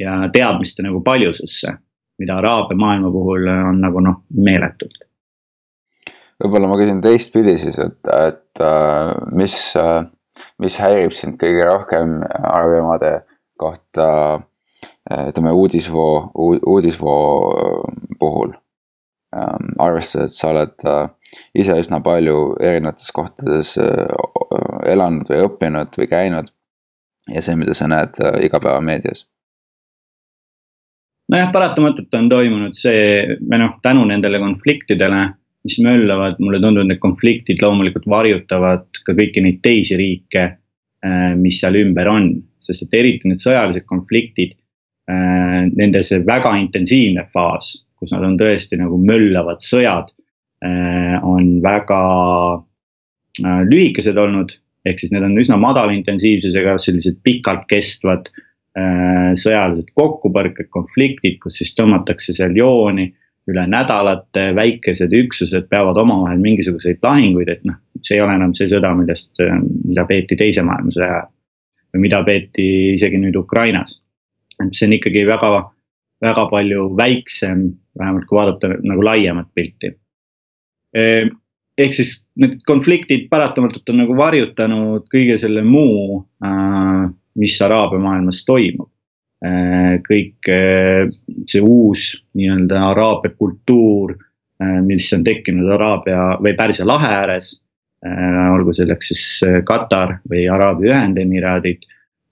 [0.00, 1.76] ja teadmiste nagu paljususse,
[2.18, 5.06] mida araabia maailma puhul on nagu noh, meeletult.
[6.42, 10.02] võib-olla ma küsin teistpidi siis, et, et äh, mis, äh,
[10.62, 13.12] mis häirib sind kõige rohkem araabia maade
[13.56, 14.08] kohta
[15.10, 16.30] äh, ütleme uudisvoo,
[16.66, 17.26] uudisvoo
[18.18, 18.54] puhul
[19.36, 19.72] ähm,.
[19.78, 21.08] arvestades, et sa oled äh,
[21.54, 26.52] ise üsna palju erinevates kohtades äh, elanud või õppinud või käinud.
[27.32, 29.26] ja see, mida sa näed äh, igapäevameedias.
[31.32, 35.22] nojah, paratamatult on toimunud see, või noh, tänu nendele konfliktidele,
[35.66, 40.44] mis möllavad, mulle tundub, need konfliktid loomulikult varjutavad ka kõiki neid teisi riike,
[41.06, 42.30] äh, mis seal ümber on,
[42.64, 44.56] sest et eriti need sõjalised konfliktid,
[45.06, 50.08] nende see väga intensiivne faas, kus nad on tõesti nagu möllavad sõjad
[51.22, 52.00] on väga
[53.70, 54.50] lühikesed olnud.
[54.86, 58.28] ehk siis need on üsna madala intensiivsusega, sellised pikalt kestvad
[59.40, 63.08] sõjalised kokkupõrked, konfliktid, kus siis tõmmatakse seal jooni
[63.50, 68.68] üle nädalate väikesed üksused peavad omavahel mingisuguseid lahinguid, et noh, see ei ole enam see
[68.70, 69.30] sõda, millest,
[69.86, 71.32] mida peeti teise maailmasõja ajal.
[71.94, 74.02] või mida peeti isegi nüüd Ukrainas.
[74.60, 75.50] et see on ikkagi väga,
[76.24, 77.62] väga palju väiksem,
[77.98, 79.94] vähemalt kui vaadata nagu laiemat pilti.
[81.78, 86.26] ehk siis need konfliktid paratamatult on nagu varjutanud kõige selle muu,
[87.36, 88.95] mis Araabia maailmas toimub Äh,
[90.06, 91.04] kõik äh,
[91.48, 94.14] see uus nii-öelda araabia kultuur,
[94.62, 97.54] äh, mis on tekkinud Araabia või Pärsia lahe ääres.
[98.06, 99.22] olgu selleks siis
[99.66, 101.86] Katar või Araabia Ühendemiraadid,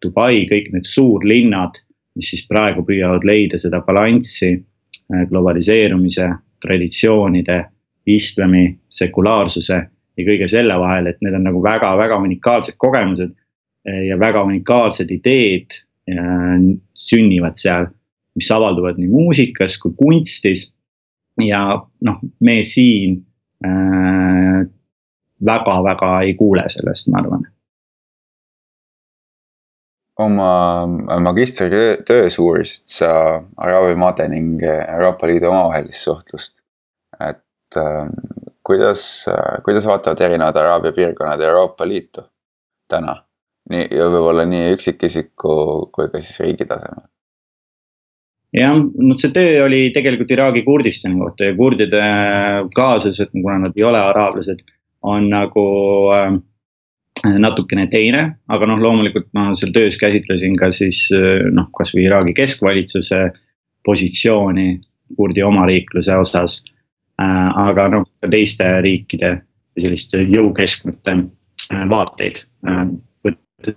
[0.04, 1.80] Dubai, kõik need suurlinnad,
[2.14, 4.52] mis siis praegu püüavad leida seda balanssi
[5.30, 6.28] globaliseerumise,
[6.62, 7.56] traditsioonide,
[8.06, 13.32] islami, sekulaarsuse ja kõige selle vahel, et need on nagu väga-väga unikaalsed kogemused
[13.84, 15.80] ja väga unikaalsed ideed
[16.94, 17.88] sünnivad seal,
[18.34, 20.70] mis avalduvad nii muusikas kui kunstis.
[21.42, 21.64] ja
[22.06, 23.18] noh, me siin
[23.66, 24.62] äh,
[25.44, 27.48] väga-väga ei kuule sellest, ma arvan
[30.18, 30.86] oma
[31.20, 34.62] magistritöös uurisid sa Araabia maade ning
[34.94, 36.58] Euroopa Liidu omavahelist suhtlust.
[37.30, 38.08] et äh,
[38.66, 39.26] kuidas,
[39.64, 42.22] kuidas vaatavad erinevad Araabia piirkonnad Euroopa Liitu
[42.88, 43.23] täna?
[43.72, 45.56] Nii ja võib-olla nii üksikisiku
[45.94, 47.06] kui ka siis riigi tasemel.
[48.54, 52.02] jah, no see töö oli tegelikult Iraagi Kurdistani kohta ja kurdide
[52.76, 54.60] kaasus, et kuna nad ei ole araablased,
[55.02, 55.64] on nagu
[56.14, 56.36] äh,
[57.24, 62.36] natukene teine, aga noh, loomulikult ma seal töös käsitlesin ka siis äh, noh, kasvõi Iraagi
[62.36, 63.24] keskvalitsuse
[63.84, 64.68] positsiooni
[65.16, 66.60] kurdi omariikluse osas
[67.20, 67.50] äh,.
[67.68, 69.38] aga noh, ka teiste riikide
[69.80, 72.86] selliste jõukeskmete äh, vaateid äh,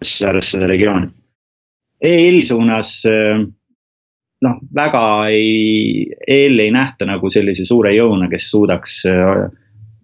[0.01, 1.09] seda regiooni.
[2.01, 3.39] EL suunas äh,
[4.45, 9.47] noh, väga ei, EL ei nähta nagu sellise suure jõuna, kes suudaks äh,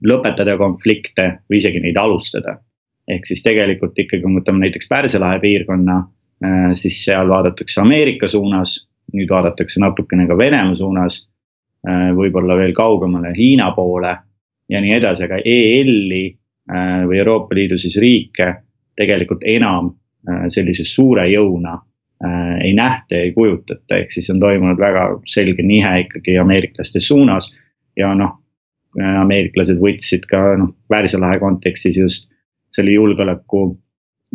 [0.04, 2.58] lõpetada konflikte või isegi neid alustada.
[3.08, 6.00] ehk siis tegelikult ikkagi, kui me võtame näiteks Pärsia lahe piirkonna,
[6.46, 11.28] äh, siis seal vaadatakse Ameerika suunas, nüüd vaadatakse natukene ka Venemaa suunas,
[12.16, 14.14] võib-olla veel kaugemale Hiina poole
[14.72, 16.22] ja nii edasi, aga EL-i
[17.10, 18.46] või Euroopa Liidu siis riike
[19.00, 19.92] tegelikult enam
[20.30, 25.08] äh, sellise suure jõuna äh, ei nähta ja ei kujutata, ehk siis on toimunud väga
[25.30, 27.54] selge nihe ikkagi ameeriklaste suunas.
[27.98, 28.38] ja noh,
[29.00, 32.30] äh, ameeriklased võtsid ka noh, Pärsia lahe kontekstis just
[32.74, 33.66] selle julgeoleku,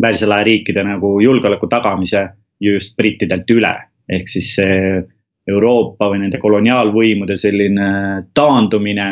[0.01, 2.29] Pärsia lahe riikide nagu julgeoleku tagamise
[2.61, 3.75] ju just brittidelt üle.
[4.09, 5.03] ehk siis see
[5.49, 7.89] Euroopa või nende koloniaalvõimude selline
[8.37, 9.07] taandumine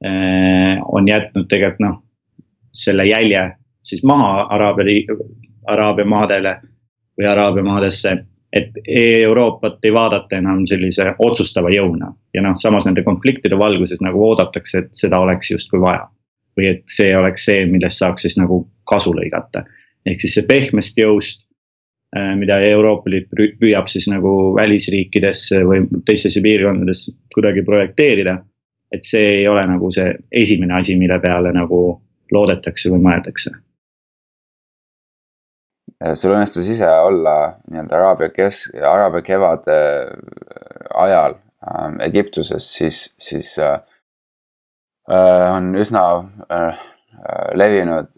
[0.00, 1.96] on jätnud tegelikult noh,
[2.72, 3.42] selle jälje
[3.84, 5.16] siis maha Araabia,
[5.66, 6.56] Araabia maadele
[7.18, 8.18] või Araabia maadesse.
[8.52, 8.70] et
[9.22, 14.78] Euroopat ei vaadata enam sellise otsustava jõuna ja noh, samas nende konfliktide valguses nagu oodatakse,
[14.78, 16.08] et seda oleks justkui vaja.
[16.58, 19.64] või et see oleks see, millest saaks siis nagu kasu lõigata.
[20.06, 21.46] ehk siis see pehmest jõust
[22.16, 23.28] äh, mida Euroopa Liit
[23.60, 28.38] püüab siis nagu välisriikidesse või teistesse piirkondadesse kuidagi projekteerida.
[28.92, 32.00] et see ei ole nagu see esimene asi, mille peale nagu
[32.32, 33.50] loodetakse või mõeldakse
[36.14, 37.36] sul õnnestus ise olla
[37.68, 43.80] nii-öelda Araabia kesk, Araabia kevade äh, ajal äh, Egiptuses, siis, siis äh,
[45.10, 46.04] äh, on üsna
[46.50, 46.86] äh,
[47.52, 48.08] levinud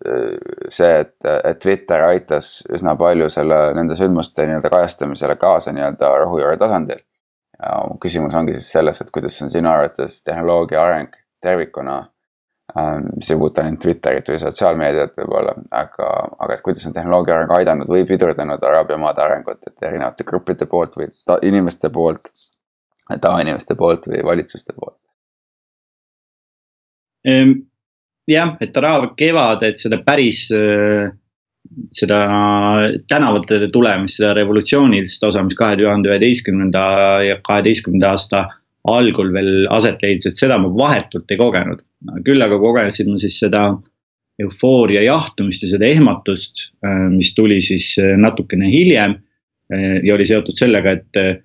[0.70, 6.56] see, et, et Twitter aitas üsna palju selle, nende sündmuste nii-öelda kajastamisele kaasa nii-öelda rohujuure
[6.60, 7.02] tasandil.
[7.58, 12.11] ja mu küsimus ongi siis selles, et kuidas on sinu arvates tehnoloogia areng tervikuna
[12.78, 16.06] Ähm, mis ei puuduta ainult Twitterit või sotsiaalmeediat võib-olla, aga,
[16.40, 20.64] aga et kuidas on tehnoloogia areng aidanud või pidurdanud Araabia maade arengut, et erinevate gruppide
[20.70, 22.30] poolt või ta, inimeste poolt,
[23.12, 24.96] tavainimeste poolt või valitsuste poolt?
[27.28, 27.52] Ehm,
[28.32, 31.12] jah, et Araabia kevad, et seda päris, äh,
[31.92, 32.22] seda
[33.12, 36.88] tänavatele tulemist, seda revolutsioonilist osa, mis kahe tuhande üheteistkümnenda
[37.28, 38.46] ja kaheteistkümnenda aasta
[38.90, 41.82] algul veel aset leidis, et seda ma vahetult ei kogenud
[42.26, 43.66] küll aga kogesin ma siis seda
[44.42, 49.16] eufooria jahtumist ja seda ehmatust, äh, mis tuli siis äh, natukene hiljem.
[49.72, 51.42] Äh, ja oli seotud sellega, et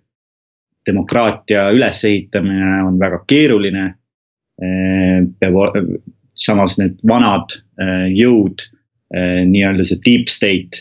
[0.87, 3.93] demokraatia ülesehitamine on väga keeruline.
[4.57, 5.75] peab,
[6.33, 7.53] samas need vanad
[8.09, 8.63] jõud,
[9.13, 10.79] nii-öelda see deep state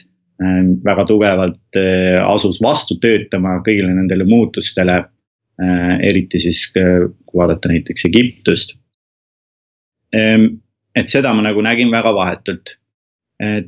[0.86, 1.78] väga tugevalt
[2.22, 5.02] asus vastu töötama kõigile nendele muutustele.
[5.56, 8.74] Eriti siis, kui vaadata näiteks Egiptust
[10.14, 10.46] Ehm,
[10.96, 12.76] et seda ma nagu nägin väga vahetult.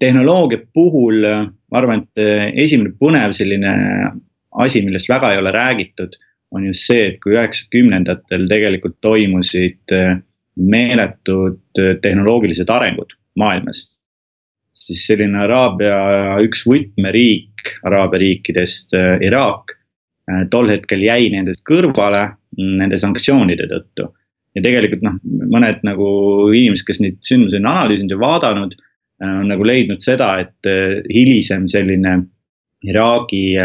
[0.01, 3.72] tehnoloogia puhul ma arvan, et esimene põnev selline
[4.64, 6.16] asi, millest väga ei ole räägitud,
[6.57, 9.92] on just see, et kui üheksakümnendatel tegelikult toimusid
[10.57, 11.61] meeletud
[12.01, 13.83] tehnoloogilised arengud maailmas
[14.79, 15.98] siis selline Araabia
[16.44, 19.77] üks võtmeriik Araabia riikidest, äh, Iraak, äh,
[20.50, 22.24] tol hetkel jäi nendest kõrvale
[22.58, 24.08] mm, nende sanktsioonide tõttu.
[24.56, 26.08] ja tegelikult noh, mõned nagu
[26.52, 28.74] inimesed, kes neid sündmusi on analüüsinud ja vaadanud,
[29.22, 30.72] äh, on nagu leidnud seda, et
[31.12, 32.20] hilisem selline
[32.86, 33.56] Iraagi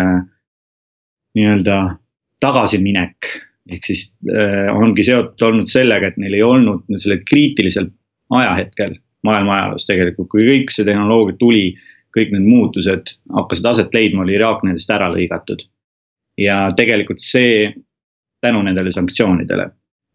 [1.37, 1.75] nii-öelda
[2.41, 3.27] tagasiminek
[3.71, 7.89] ehk siis äh, ongi seotud olnud sellega, et neil ei olnud sellel kriitilisel
[8.33, 11.65] ajahetkel maailma ajaloos tegelikult, kui kõik see tehnoloogia tuli,
[12.15, 15.63] kõik need muutused hakkasid aset leidma, oli Iraak nendest ära lõigatud.
[16.37, 17.71] Ja tegelikult see
[18.43, 19.69] tänu nendele sanktsioonidele.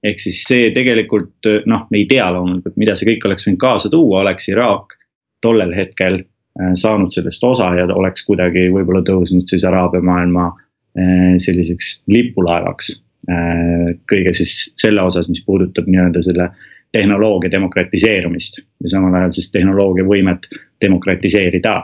[0.04, 3.90] ehk siis see tegelikult noh, me ei tea loomulikult, mida see kõik oleks võinud kaasa
[3.90, 4.94] tuua, oleks Iraak
[5.42, 11.37] tollel hetkel äh, saanud sellest osa ja oleks kuidagi võib-olla tõusnud siis Araabia maailma äh,
[11.42, 12.92] selliseks lipulaevaks.
[13.28, 16.50] Äh, kõige siis selle osas, mis puudutab nii-öelda selle
[16.94, 20.46] tehnoloogia demokratiseerumist ja samal ajal siis tehnoloogia võimet
[20.81, 21.74] demokratiseerida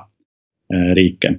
[0.96, 1.34] riike.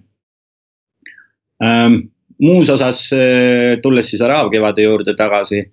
[2.43, 5.63] Muus osas, äh, tulles siis Araabia kevade juurde tagasi.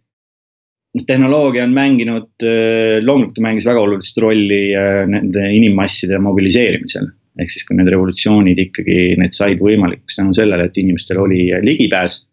[1.07, 4.75] tehnoloogia on mänginud, äh, loomulikult mängis väga olulist rolli
[5.09, 7.09] nende inimmasside mobiliseerimisel.
[7.41, 12.27] ehk siis, kui need revolutsioonid ikkagi, need said võimalikuks tänu sellele, et inimestel oli ligipääs.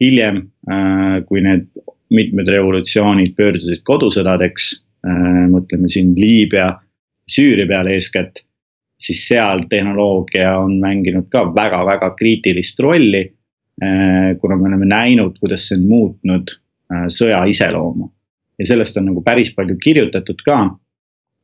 [0.00, 0.44] hiljem,
[1.26, 1.66] kui need
[2.14, 4.76] mitmed revolutsioonid pöördusid kodusõdadeks
[5.06, 6.72] Äh, mõtleme siin Liibüa,
[7.30, 8.44] Süüria peale eeskätt.
[8.98, 13.20] siis seal tehnoloogia on mänginud ka väga-väga kriitilist rolli.
[13.82, 18.08] Äh, kuna me oleme näinud, kuidas see on muutnud äh, sõja iseloomu
[18.58, 20.58] ja sellest on nagu päris palju kirjutatud ka.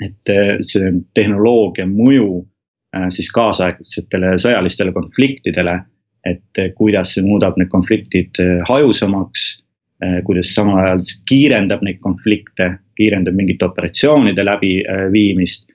[0.03, 0.31] et
[0.67, 2.41] see tehnoloogia mõju
[3.15, 5.77] siis kaasaegsetele sõjalistele konfliktidele,
[6.27, 9.45] et kuidas see muudab need konfliktid hajusamaks
[10.25, 15.71] kuidas samal ajal kiirendab neid konflikte, kiirendab mingite operatsioonide läbiviimist.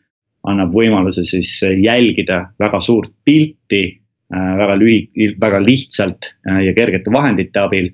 [0.48, 1.50] annab võimaluse siis
[1.84, 3.99] jälgida väga suurt pilti
[4.34, 7.94] väga lühi-, väga lihtsalt eh, ja kergete vahendite abil.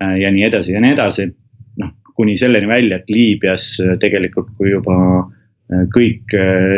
[0.00, 1.26] ja nii edasi ja nii edasi,
[1.76, 3.66] noh kuni selleni välja, et Liibüas
[4.00, 4.94] tegelikult, kui juba
[5.92, 6.32] kõik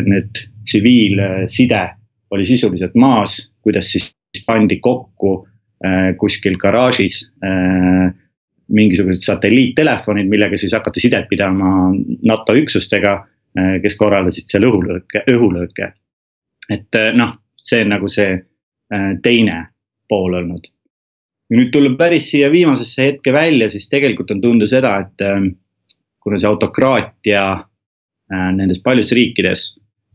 [0.08, 1.84] need tsiviilside
[2.34, 4.08] oli sisuliselt maas, kuidas siis
[4.42, 5.46] pandi kokku
[6.18, 7.20] kuskil garaažis
[8.74, 11.92] mingisugused satelliittelefonid, millega siis hakati sidet pidama
[12.26, 13.20] NATO üksustega,
[13.54, 15.92] kes korraldasid seal õhulööke, õhulööke.
[16.74, 18.34] et noh, see on nagu see
[19.22, 19.58] teine
[20.08, 20.66] pool olnud.
[21.50, 25.24] ja nüüd tuleb päris siia viimasesse hetke välja, siis tegelikult on tunda seda, et
[26.20, 27.44] kuna see autokraatia
[28.56, 29.62] nendes paljudes riikides,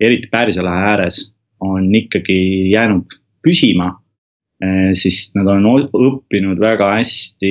[0.01, 1.19] eriti Pärsia lahe ääres,
[1.61, 2.37] on ikkagi
[2.71, 3.91] jäänud püsima
[4.57, 7.49] Eh, siis nad on õppinud väga hästi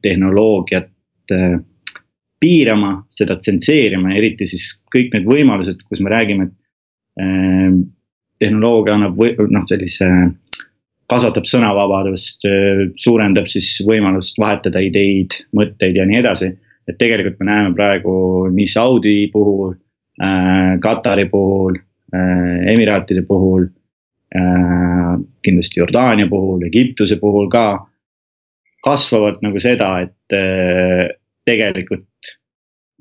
[0.00, 1.58] tehnoloogiat eh,
[2.40, 7.76] piirama, seda tsenseerima, eriti siis kõik need võimalused, kus me räägime, et eh,
[8.40, 10.08] tehnoloogia annab või noh, sellise.
[11.08, 12.44] Kasvatab sõnavabadust,
[13.00, 16.52] suurendab siis võimalust vahetada ideid, mõtteid ja nii edasi.
[16.88, 18.12] et tegelikult me näeme praegu
[18.52, 19.74] nii Saudi puhul
[20.20, 23.68] äh,, Katari puhul äh,, Emiraatide puhul
[24.36, 27.86] Äh, kindlasti Jordaania puhul, Egiptuse puhul ka.
[28.84, 31.08] kasvavad nagu seda, et äh,
[31.48, 32.28] tegelikult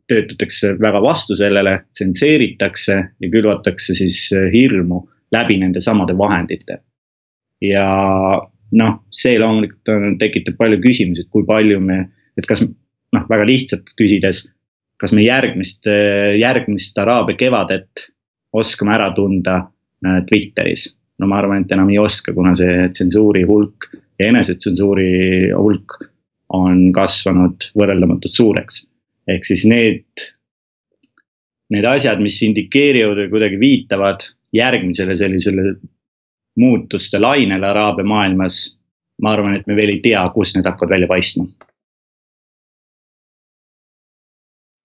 [0.10, 4.18] töötatakse väga vastu sellele, tsenseeritakse ja külvatakse siis
[4.54, 5.04] hirmu
[5.36, 6.80] läbi nende samade vahendite.
[7.64, 7.88] Ja
[8.78, 12.04] noh, see loomulikult on, tekitab palju küsimusi, et kui palju me,
[12.38, 14.46] et kas noh, väga lihtsalt küsides.
[14.98, 15.86] kas me järgmist,
[16.42, 18.08] järgmist Araabia kevadet
[18.58, 19.60] oskame ära tunda
[20.26, 20.88] Twitteris
[21.20, 23.90] no ma arvan, et enam ei oska, kuna see tsensuuri hulk
[24.20, 25.98] ja enesetsensuuri hulk
[26.58, 28.86] on kasvanud võrreldamatult suureks.
[29.28, 30.06] ehk siis need,
[31.74, 34.24] need asjad, mis indikeerivad või kuidagi viitavad
[34.56, 35.74] järgmisele sellisele
[36.58, 38.78] muutuste lainele Araabia maailmas.
[39.22, 41.48] ma arvan, et me veel ei tea, kus need hakkavad välja paistma.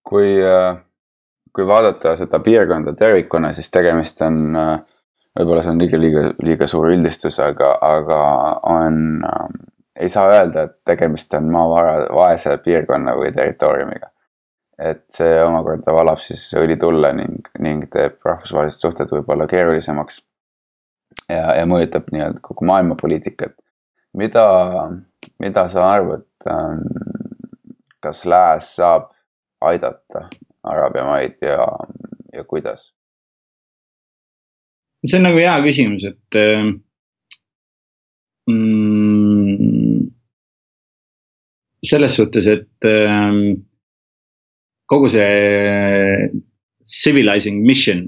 [0.09, 0.37] kui,
[1.53, 4.81] kui vaadata seda piirkonda tervikuna, siis tegemist on äh,
[5.39, 8.23] võib-olla see on liiga, liiga, liiga suur üldistus, aga, aga
[8.69, 8.99] on
[9.29, 9.45] äh,,
[10.05, 14.11] ei saa öelda, et tegemist on maavara, vaese piirkonna või territooriumiga.
[14.83, 20.23] et see omakorda valab siis õli tulle ning, ning teeb rahvusvahelised suhted võib-olla keerulisemaks.
[21.29, 23.57] Ja, ja mõjutab nii-öelda kogu maailma poliitikat.
[24.17, 24.47] mida,
[25.41, 26.79] mida sa arvad äh,,
[28.01, 29.11] kas lääs saab
[29.61, 30.29] aidata
[30.63, 31.67] Araabia maid ja
[32.33, 32.93] ja kuidas?
[35.07, 36.37] see on nagu hea küsimus, et
[38.47, 40.13] mm,
[41.83, 43.41] selles suhtes, et ähm,
[44.87, 46.31] kogu see
[46.87, 48.07] civilizing mission,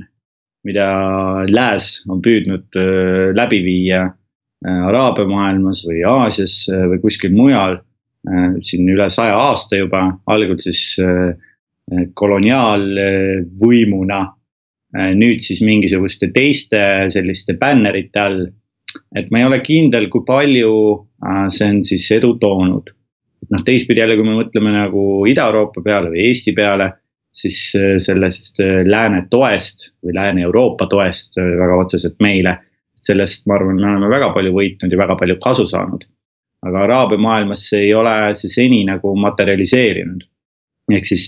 [0.65, 0.87] mida
[1.51, 7.83] lääs on püüdnud äh, läbi viia äh, Araabia maailmas või Aasias äh, või kuskil mujal
[8.65, 9.99] siin üle saja aasta juba,
[10.33, 10.95] algul siis
[12.17, 14.21] koloniaalvõimuna.
[15.21, 16.81] nüüd siis mingisuguste teiste
[17.13, 18.47] selliste bännerite all.
[19.13, 20.73] et ma ei ole kindel, kui palju
[21.53, 22.89] see on siis edu toonud
[23.51, 26.95] noh, teistpidi jälle, kui me mõtleme nagu Ida-Euroopa peale või Eesti peale,
[27.35, 32.59] siis äh, sellest äh, lääne toest või Lääne-Euroopa toest äh, väga otseselt meile.
[33.05, 36.07] sellest, ma arvan, me oleme väga palju võitnud ja väga palju kasu saanud.
[36.65, 40.23] aga Araabia maailmas see ei ole see seni nagu materialiseerinud.
[40.93, 41.27] ehk siis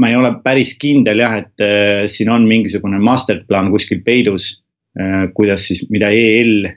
[0.00, 4.62] ma ei ole päris kindel jah, et äh, siin on mingisugune masterplaan kuskil peidus
[5.00, 5.28] äh,.
[5.34, 6.72] kuidas siis, mida EL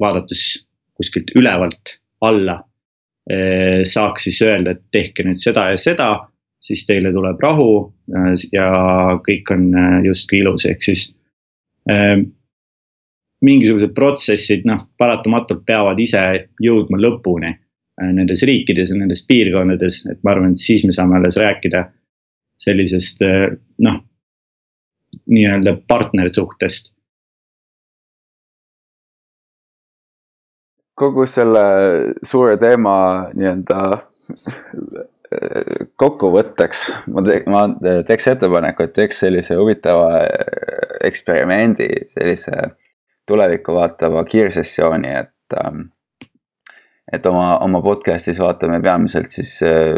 [0.00, 0.64] vaadates
[0.94, 2.62] kuskilt ülevalt alla
[3.28, 6.06] Eh, saaks siis öelda, et tehke nüüd seda ja seda,
[6.64, 7.70] siis teile tuleb rahu
[8.14, 8.72] eh, ja
[9.26, 11.12] kõik on eh, justkui ilus, ehk siis
[13.40, 16.20] mingisugused protsessid, noh, paratamatult peavad ise
[16.60, 17.54] jõudma lõpuni
[18.12, 21.86] nendes riikides ja nendes piirkondades, et ma arvan, et siis me saame alles rääkida
[22.60, 23.24] sellisest
[23.86, 23.96] noh,
[25.32, 26.92] nii-öelda partnersuhtest
[30.98, 31.64] kogu selle
[32.26, 32.94] suure teema
[33.34, 33.78] nii-öelda
[36.00, 37.62] kokkuvõtteks ma te-, ma
[38.08, 40.22] teeks ettepaneku, et teeks sellise huvitava
[41.04, 42.54] eksperimendi, sellise
[43.28, 45.88] tulevikku vaatava kiirsessiooni, et ähm,
[47.12, 49.96] et oma, oma podcast'is vaatame peamiselt siis äh,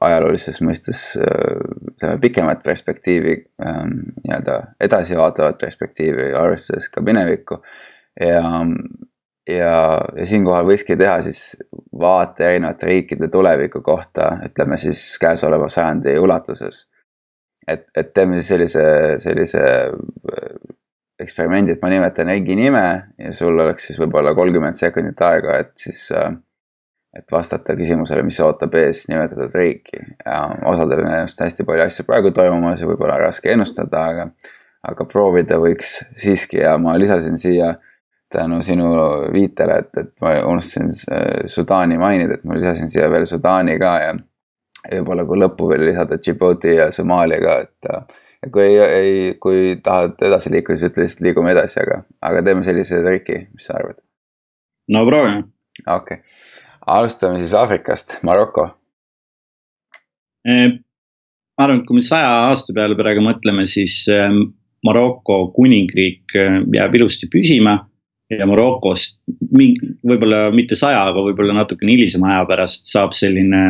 [0.00, 1.56] ajaloolises mõistes äh,
[1.92, 3.80] ütleme pikemat perspektiivi äh,,
[4.22, 7.62] nii-öelda edasivaatavat perspektiivi, arvestades ka minevikku.
[8.20, 8.42] ja
[9.48, 11.42] ja, ja siinkohal võikski teha siis
[12.00, 16.86] vaate erinevate riikide tuleviku kohta, ütleme siis käesoleva sajandi ulatuses.
[17.68, 18.84] et, et teeme siis sellise,
[19.22, 20.54] sellise äh,
[21.22, 22.86] eksperimendi, et ma nimetan riigi nime
[23.18, 26.32] ja sul oleks siis võib-olla kolmkümmend sekundit aega, et siis äh,
[27.12, 32.06] et vastata küsimusele, mis ootab ees nimetatud riiki ja osadel on ennast hästi palju asju
[32.08, 34.26] praegu toimumas ja võib-olla raske ennustada, aga,
[34.88, 37.91] aga proovida võiks siiski ja ma lisasin siia äh,
[38.32, 38.88] tänu sinu
[39.32, 40.90] viitele, et, et ma unustasin
[41.48, 44.12] Sudaani mainida, et ma lisasin siia veel Sudaani ka ja.
[44.90, 47.90] võib-olla kui lõppu veel lisada Djibouti ja Somaalia ka, et.
[48.42, 52.42] ja kui ei, ei, kui tahad edasi liikuda, siis ütle lihtsalt liigume edasi, aga, aga
[52.48, 54.00] teeme sellise triki, mis sa arvad?
[54.92, 55.44] no proovime.
[55.86, 56.24] okei okay.,
[56.96, 58.66] alustame siis Aafrikast, Maroko
[60.48, 60.80] eh,.
[61.58, 64.28] ma arvan, et kui me saja aasta peale praegu mõtleme, siis eh,
[64.82, 67.78] Maroko kuningriik eh, jääb ilusti püsima
[68.38, 69.18] ja Marokost
[69.52, 73.62] võib-olla mitte saja, aga võib-olla natukene hilisema aja pärast saab selline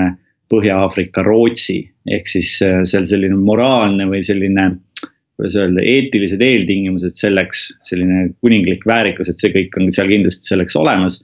[0.52, 1.80] Põhja-Aafrika Rootsi.
[2.10, 4.66] ehk siis äh, seal selline moraalne või selline,
[5.38, 10.76] kuidas öelda, eetilised eeltingimused selleks, selline kuninglik väärikus, et see kõik on seal kindlasti selleks
[10.76, 11.22] olemas.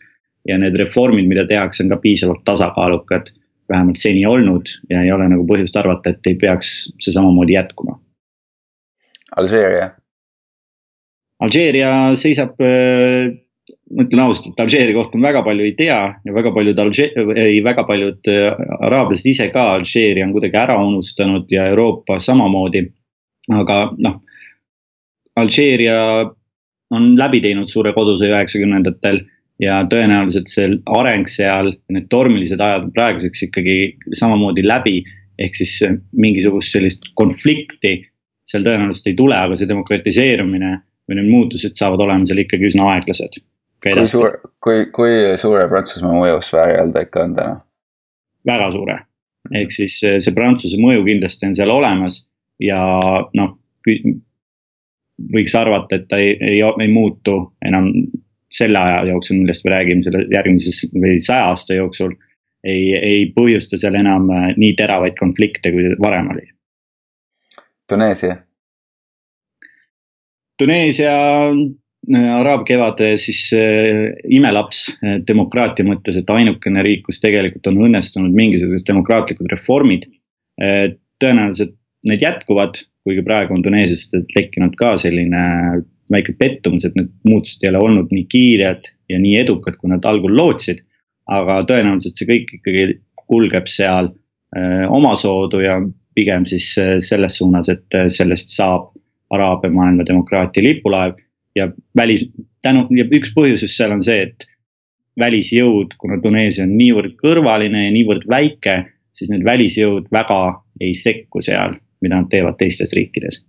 [0.49, 3.26] ja need reformid, mida tehakse, on ka piisavalt tasakaalukad,
[3.68, 7.99] vähemalt seni olnud ja ei ole nagu põhjust arvata, et ei peaks see samamoodi jätkuma.
[9.36, 9.91] Alžeeria
[11.45, 13.30] Alžeeria seisab, äh,
[13.95, 17.12] ma ütlen ausalt, et Alžeeria kohta ma väga palju ei tea ja väga paljud Alže-,
[17.39, 18.59] ei väga paljud äh,
[18.89, 22.89] araablased ise ka Alžeeria on kuidagi ära unustanud ja Euroopa samamoodi.
[23.55, 24.18] aga noh,
[25.39, 26.01] Alžeeria
[26.91, 29.22] on läbi teinud suure kodusõja üheksakümnendatel
[29.62, 30.68] ja tõenäoliselt see
[30.99, 33.78] areng seal, need tormilised ajad on praeguseks ikkagi
[34.12, 35.05] samamoodi läbi.
[35.39, 35.84] ehk siis
[36.18, 37.93] mingisugust sellist konflikti
[38.43, 40.72] seal tõenäoliselt ei tule, aga see demokratiseerumine
[41.09, 43.40] või need muutused saavad olema seal ikkagi üsna aeglased.
[43.82, 44.34] kui suur,
[44.64, 47.61] kui, kui suure Prantsusmaa mõjusfääri all ta ikka on täna?
[48.48, 48.96] väga suure,
[49.54, 52.22] ehk siis eh, see Prantsuse mõju kindlasti on seal olemas
[52.62, 52.78] ja
[53.38, 53.54] noh.
[55.34, 57.90] võiks arvata, et ta ei, ei, ei muutu enam
[58.54, 62.14] selle aja jooksul, millest me räägime, selle järgmises või saja aasta jooksul.
[62.64, 66.48] ei, ei põhjusta seal enam eh, nii teravaid konflikte, kui varem oli.
[67.88, 68.36] Tuneesia
[70.59, 71.14] Tuneesia
[71.48, 77.78] äh, araabia kevade siis äh, imelaps äh, demokraatia mõttes, et ainukene riik, kus tegelikult on
[77.86, 80.09] õnnestunud mingisugused demokraatlikud reformid
[80.59, 81.76] tõenäoliselt
[82.11, 85.42] need jätkuvad, kuigi praegu on Tuneesiast tekkinud ka selline
[86.11, 90.02] väike pettumus, et need muutused ei ole olnud nii kiired ja nii edukad, kui nad
[90.11, 90.82] algul lootsid.
[91.30, 92.84] aga tõenäoliselt see kõik ikkagi
[93.28, 94.11] kulgeb seal
[94.98, 95.78] omasoodu ja
[96.16, 96.72] pigem siis
[97.06, 98.90] selles suunas, et sellest saab
[99.30, 101.18] Araabia maailma demokraatia lipulaev.
[101.56, 102.28] ja välis,
[102.62, 104.46] tänu ja üks põhjus just seal on see, et
[105.18, 108.76] välisjõud, kuna Tuneesia on niivõrd kõrvaline ja niivõrd väike,
[109.16, 110.38] siis need välisjõud väga
[110.80, 111.74] ei sekku seal,
[112.04, 113.42] mida nad teevad teistes riikides.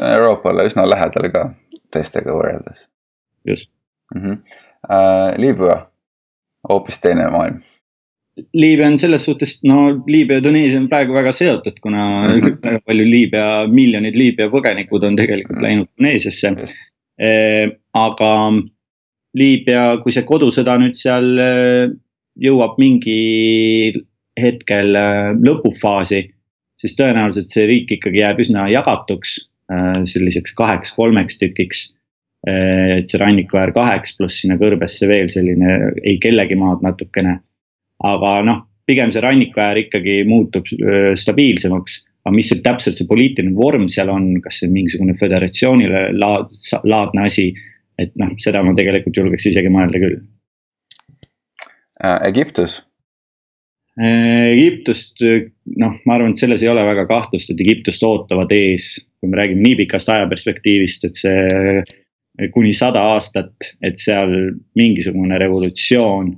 [0.00, 1.44] Euroopale üsna lähedal ka
[1.94, 2.88] teistega võrreldes.
[3.46, 3.70] just
[4.14, 4.22] mm.
[4.22, 4.62] -hmm.
[4.86, 5.90] Uh, Liibüa,
[6.68, 7.60] hoopis teine maailm.
[8.36, 12.56] Liibüa on selles suhtes, no Liibüa ja Tuneesia on praegu väga seotud, kuna mm -hmm.
[12.62, 15.68] väga palju Liibüa, miljonid Liibüa põgenikud on tegelikult mm -hmm.
[15.68, 16.52] läinud Tuneesiasse.
[17.18, 18.32] Eh, aga
[19.34, 21.32] Liibüa, kui see kodusõda nüüd seal
[22.36, 23.92] jõuab mingi
[24.40, 24.96] hetkel
[25.40, 26.22] lõpufaasi,
[26.76, 29.36] siis tõenäoliselt see riik ikkagi jääb üsna jagatuks,
[30.12, 31.92] selliseks kaheks-kolmeks tükiks.
[32.46, 37.40] et see rannikuäär kaheks, pluss sinna kõrbesse veel selline ei kellegi maad natukene.
[38.04, 40.68] Aga noh, pigem see rannikuäär ikkagi muutub
[41.18, 46.08] stabiilsemaks aga mis see täpselt see poliitiline vorm seal on, kas see on mingisugune föderatsioonile
[46.18, 46.50] laad,
[46.84, 47.52] laadne asi
[48.00, 50.18] et noh, seda ma tegelikult julgeks isegi mõelda küll
[52.02, 52.18] äh,.
[52.28, 54.52] Egiptus äh,?
[54.52, 55.22] Egiptust,
[55.80, 58.90] noh, ma arvan, et selles ei ole väga kahtlust, et Egiptust ootavad ees,
[59.20, 64.34] kui me räägime nii pikast ajaperspektiivist, et see kuni sada aastat, et seal
[64.76, 66.34] mingisugune revolutsioon,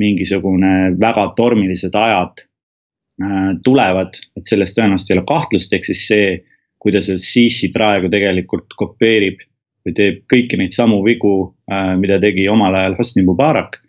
[0.00, 6.36] mingisugune väga tormilised ajad äh, tulevad, et selles tõenäoliselt ei ole kahtlust, ehk siis see,
[6.82, 9.40] kuidas Sisi praegu tegelikult kopeerib
[9.86, 11.34] või teeb kõiki neid samu vigu,
[11.70, 13.80] äh, mida tegi omal ajal Hosni Mubarak.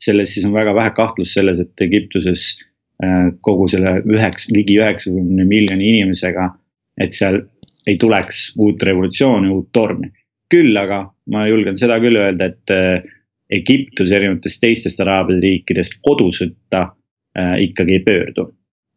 [0.00, 2.56] selles siis on väga vähe kahtlust selles, et Egiptuses
[3.04, 6.48] äh, kogu selle üheks, ligi üheksakümne miljoni inimesega,
[6.96, 7.42] et seal
[7.86, 10.08] ei tuleks uut revolutsiooni, uut tormi.
[10.50, 12.72] küll aga ma julgen seda küll öelda, et
[13.50, 16.86] Egiptus erinevatest teistest araabia riikidest kodusõtta
[17.58, 18.44] ikkagi ei pöördu.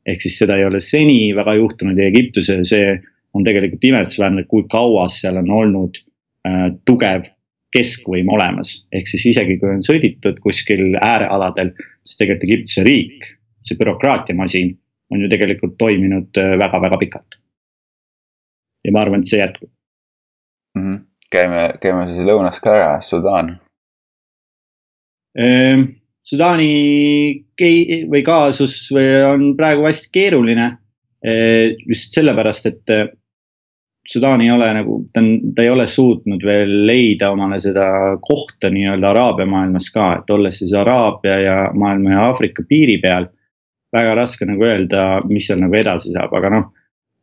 [0.06, 2.96] ehk siis seda ei ole seni väga juhtunud ja Egiptuse see
[3.34, 5.98] on tegelikult imetlusväärne, kui kaua seal on olnud
[6.44, 7.30] Äh, tugev
[7.74, 11.72] keskvõim olemas, ehk siis isegi kui on sõditud kuskil äärealadel,
[12.04, 13.30] siis tegelikult Egiptuse riik,
[13.64, 14.74] see bürokraatiamasin
[15.14, 17.40] on ju tegelikult toiminud väga-väga äh, pikalt.
[18.84, 19.70] ja ma arvan, et see jätkub
[20.76, 20.84] mm.
[20.84, 21.00] -hmm.
[21.32, 23.56] käime, käime siis lõunas ka ära, Sudaan
[25.40, 25.92] ehm,.
[26.24, 26.68] Sudaani
[28.08, 30.70] või kaasus või on praegu hästi keeruline.
[31.20, 32.94] Ehm, just sellepärast, et
[34.08, 37.86] Sudaan ei ole nagu, ta on, ta ei ole suutnud veel leida omale seda
[38.22, 43.30] kohta nii-öelda Araabia maailmas ka, et olles siis Araabia ja maailma ja Aafrika piiri peal.
[43.94, 46.64] väga raske nagu öelda, mis seal nagu edasi saab, aga noh,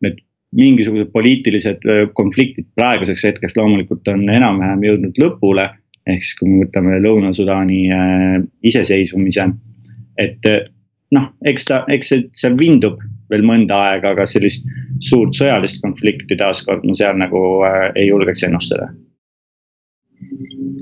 [0.06, 0.20] need
[0.54, 5.64] mingisugused poliitilised äh, konfliktid praeguseks hetkeks loomulikult on enam-vähem jõudnud lõpule.
[6.12, 8.36] Ehk siis, kui me võtame Lõuna-Sudaani äh,
[8.66, 9.48] iseseisvumise,
[10.20, 10.62] et äh,
[11.16, 13.00] noh, eks ta, eks see seal vindub
[13.30, 14.68] veel mõnda aega, aga sellist
[15.06, 18.90] suurt sõjalist konflikti taaskord ma seal nagu äh, ei julgeks ennustada.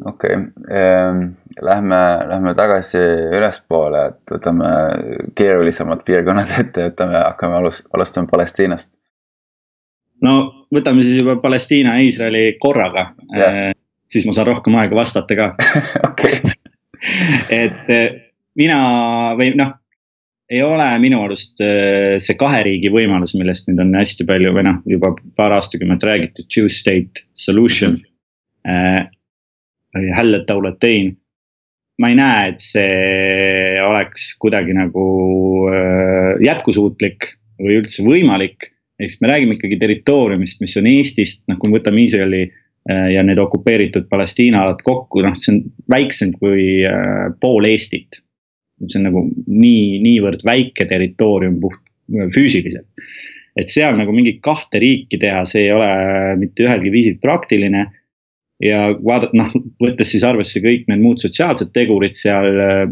[0.04, 0.46] okei okay.
[0.74, 1.24] ähm,,
[1.62, 3.00] lähme, lähme tagasi
[3.38, 4.72] ülespoole, et võtame
[5.38, 8.94] keerulisemad piirkonnad ette, võtame, hakkame alus-, alustame Palestiinast.
[10.22, 10.38] no
[10.74, 13.76] võtame siis juba Palestiina ja Iisraeli korraga yeah.,
[14.08, 15.50] siis ma saan rohkem aega vastata ka
[17.62, 18.08] et äh,
[18.58, 18.80] mina
[19.38, 19.76] või noh
[20.48, 24.64] ei ole minu arust äh, see kahe riigi võimalus, millest nüüd on hästi palju või
[24.64, 27.98] noh, juba paar aastakümmet räägitud, two state solution
[28.68, 29.06] äh,.
[31.98, 35.04] Ma ei näe, et see oleks kuidagi nagu
[35.72, 38.68] äh, jätkusuutlik või üldse võimalik.
[39.00, 43.20] siis me räägime ikkagi territooriumist, mis on Eestist, noh kui me võtame Iisraeli äh, ja
[43.26, 45.58] need okupeeritud Palestiina alad kokku, noh see on
[45.92, 48.22] väiksem kui äh, pool Eestit
[48.86, 51.80] see on nagu nii, niivõrd väike territoorium puht
[52.34, 52.86] füüsiliselt.
[53.58, 55.88] et seal nagu mingit kahte riiki teha, see ei ole
[56.38, 57.88] mitte ühelgi viisil praktiline.
[58.62, 62.88] ja vaadata, noh, võttes siis arvesse kõik need muud sotsiaalsed tegurid seal äh,.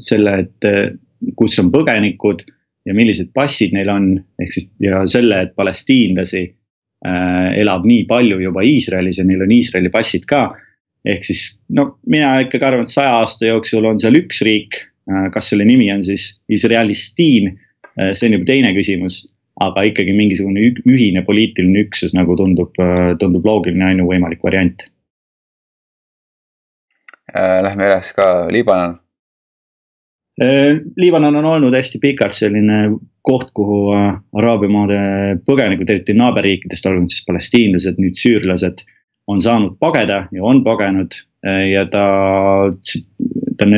[0.00, 0.92] selle, et äh,
[1.36, 2.42] kus on põgenikud
[2.86, 4.08] ja millised passid neil on,
[4.42, 6.56] ehk siis ja selle, et palestiinlasi äh,
[7.02, 10.44] elab nii palju juba Iisraelis ja neil on Iisraeli passid ka
[11.08, 11.42] ehk siis
[11.74, 14.78] no mina ikkagi arvan, et saja aasta jooksul on seal üks riik,
[15.10, 17.52] äh, kas selle nimi on siis Iisraelistiin,
[17.98, 19.26] äh, see on juba teine küsimus.
[19.62, 24.80] aga ikkagi mingisugune ühine poliitiline üksus nagu tundub, äh, tundub loogiline ainuvõimalik variant.
[27.36, 28.96] Lähme edasi ka Liibanon.
[30.40, 32.78] Liibanon on olnud hästi pikalt selline
[33.20, 35.00] koht, kuhu Araabia maade
[35.44, 38.80] põgenikud, eriti naaberriikidest, olgu need siis palestiinlased, nüüd süürlased
[39.28, 41.14] on saanud pageda ja on pagenud
[41.46, 42.06] äh, ja ta,
[43.60, 43.76] ta on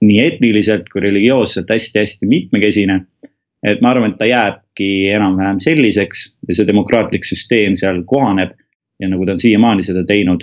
[0.00, 3.02] nii etniliselt kui religioosselt hästi-hästi mitmekesine.
[3.60, 8.56] et ma arvan, et ta jääb jääbki enam-vähem selliseks ja see demokraatlik süsteem seal kohaneb.
[9.00, 10.42] ja nagu ta on siiamaani seda teinud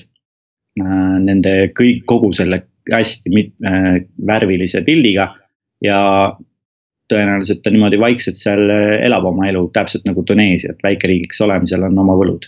[0.81, 5.35] äh, nende kõik, kogu selle hästi mit, äh, värvilise pildiga
[5.83, 5.99] ja
[7.11, 11.99] tõenäoliselt ta niimoodi vaikselt seal elab oma elu, täpselt nagu Tuneesia, et väikeriigiks olemisel on
[12.03, 12.47] oma võlud.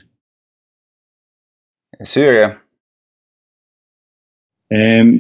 [2.07, 2.53] Süüria
[4.71, 5.15] ehm,?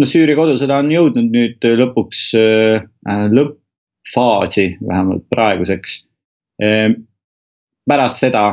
[0.00, 2.86] no Süüria kodusõda on jõudnud nüüd lõpuks äh,
[3.36, 5.98] lõppfaasi, vähemalt praeguseks
[6.62, 7.00] ehm,.
[7.90, 8.44] pärast seda,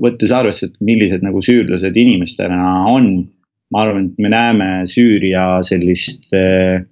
[0.00, 3.26] võttes arvesse, et millised nagu süürlased inimestena on,
[3.74, 6.84] ma arvan, et me näeme Süüria sellist äh,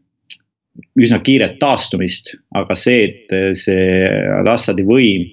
[0.98, 4.04] üsna kiiret taastumist, aga see, et see
[4.40, 5.28] Al-Assadi võim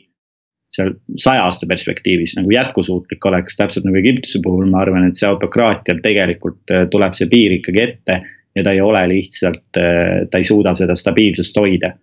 [0.72, 5.28] seal saja aasta perspektiivis nagu jätkusuutlik oleks, täpselt nagu Egiptuse puhul, ma arvan, et see
[5.28, 8.22] autokraatia tegelikult äh, tuleb see piir ikkagi ette.
[8.56, 11.94] ja ta ei ole lihtsalt, äh, ta ei suuda seda stabiilsust hoida.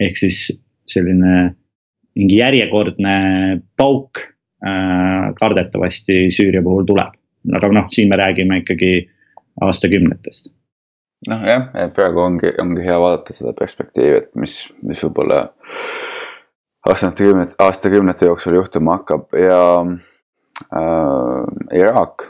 [0.00, 0.40] ehk siis
[0.88, 1.54] selline
[2.16, 3.14] mingi järjekordne
[3.76, 4.24] pauk
[4.64, 7.20] äh, kardetavasti Süüria puhul tuleb.
[7.52, 8.92] aga noh, siin me räägime ikkagi
[9.60, 10.54] aastakümnetest
[11.30, 15.40] noh jah, et praegu ongi, ongi hea vaadata seda perspektiivi, et mis, mis võib-olla
[16.90, 22.28] aastakümnete, aastakümnete jooksul juhtuma hakkab ja äh, Iraak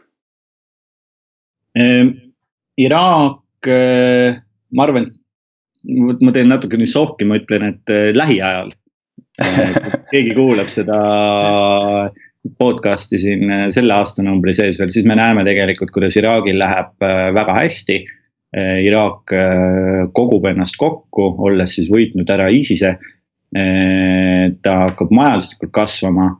[1.78, 2.14] ähm,.
[2.78, 4.40] Iraak äh,,
[4.74, 5.12] ma arvan,
[5.86, 8.72] ma teen natukene sohki, ma ütlen, et äh, lähiajal
[9.42, 9.74] äh,.
[10.12, 10.98] keegi kuulab seda
[12.60, 17.30] podcast'i siin äh, selle aastanumbri sees veel, siis me näeme tegelikult, kuidas Iraagil läheb äh,
[17.36, 18.04] väga hästi
[18.54, 22.94] Iraak eh, kogub ennast kokku, olles siis võitnud ära ISISe.
[23.54, 26.30] Eh, ta hakkab majanduslikult kasvama,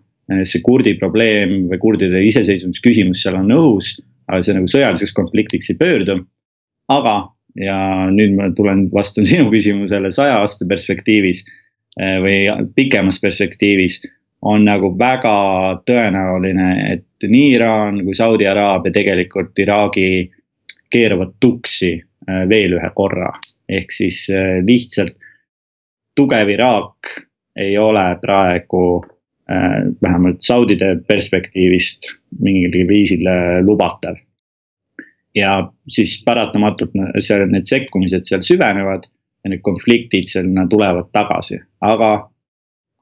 [0.48, 3.90] see kurdi probleem või kurdide iseseisvumisküsimus seal on õhus,
[4.30, 6.22] aga see nagu sõjaliseks konfliktiks ei pöördu.
[6.88, 7.14] aga,
[7.60, 7.76] ja
[8.12, 11.44] nüüd ma tulen, vastan sinu küsimusele saja aasta perspektiivis
[11.94, 14.00] või pikemas perspektiivis
[14.44, 15.34] on nagu väga
[15.88, 20.08] tõenäoline, et nii Iraan kui Saudi Araabia tegelikult Iraagi
[20.95, 23.32] keeravad tuksi äh, veel ühe korra.
[23.68, 25.16] ehk siis äh, lihtsalt
[26.16, 27.14] tugev Iraak
[27.57, 33.26] ei ole praegu äh, vähemalt Saudide perspektiivist mingil viisil
[33.66, 34.16] lubatav.
[35.34, 35.55] ja
[35.90, 39.09] siis paratamatult seal need sekkumised seal süvenevad
[39.45, 42.11] ja need konfliktid sinna tulevad tagasi, aga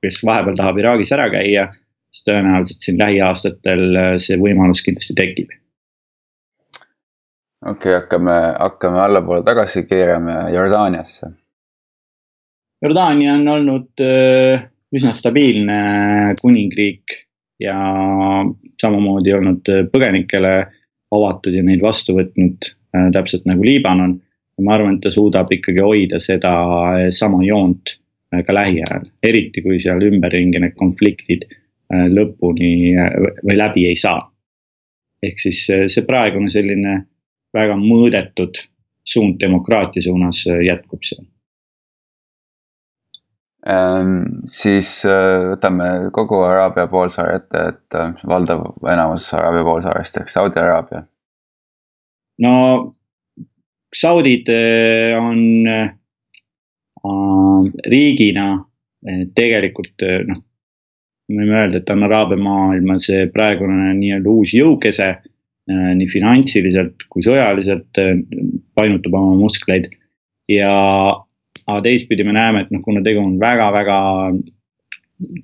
[0.03, 1.69] kes vahepeal tahab Iraagis ära käia,
[2.11, 3.85] siis tõenäoliselt siin lähiaastatel
[4.25, 5.53] see võimalus kindlasti tekib
[7.67, 11.27] okei okay,, hakkame, hakkame allapoole tagasi, keerame Jordaaniasse.
[12.83, 15.79] Jordaania on olnud äh, üsna stabiilne
[16.41, 17.15] kuningriik
[17.63, 17.77] ja
[18.83, 20.55] samamoodi olnud põgenikele
[21.15, 24.21] avatud ja neid vastu võtnud, äh, täpselt nagu Liibanon.
[24.63, 26.51] ma arvan, et ta suudab ikkagi hoida seda
[27.11, 27.95] sama joont
[28.35, 31.49] äh, ka lähiajal, eriti kui seal ümberringi need konfliktid
[31.93, 32.95] lõpuni
[33.45, 34.19] või läbi ei saa.
[35.23, 36.95] ehk siis see praegune selline
[37.55, 38.63] väga mõõdetud
[39.05, 41.25] suund demokraatia suunas äh, jätkub seal
[43.67, 44.43] ähm,.
[44.47, 50.61] siis äh, võtame kogu Araabia poolsaare ette, et äh, valdav enamus Araabia poolsaarest ehk Saudi
[50.63, 51.05] Araabia.
[52.43, 52.55] no
[53.95, 54.49] Saudid
[55.19, 55.91] on äh,
[57.93, 58.47] riigina
[59.35, 60.39] tegelikult noh,
[61.29, 65.09] võime öelda, et on Araabia maailma see praegune nii-öelda uus jõukese
[65.71, 68.17] nii finantsiliselt kui sõjaliselt äh,
[68.75, 69.91] painutab oma muskleid.
[70.51, 70.73] ja,
[71.67, 73.99] aga teistpidi me näeme, et noh, kuna tegu on väga-väga,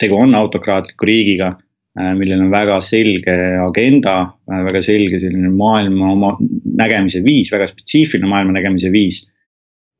[0.03, 1.53] tegu on autokraatliku riigiga,
[1.99, 4.17] äh, millel on väga selge agenda,
[4.51, 6.35] väga selge selline maailma oma
[6.83, 9.27] nägemise viis, väga spetsiifiline maailma nägemise viis.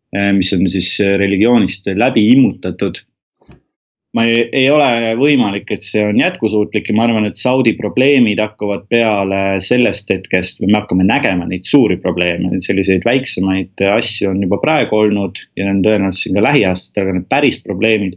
[0.09, 2.97] mis on siis religioonist läbi immutatud
[4.17, 8.41] ma ei, ei ole võimalik, et see on jätkusuutlik ja ma arvan, et Saudi probleemid
[8.41, 14.41] hakkavad peale sellest hetkest või me hakkame nägema neid suuri probleeme, selliseid väiksemaid asju on
[14.47, 18.17] juba praegu olnud ja on tõenäoliselt siin ka lähiaastatel, aga need päris probleemid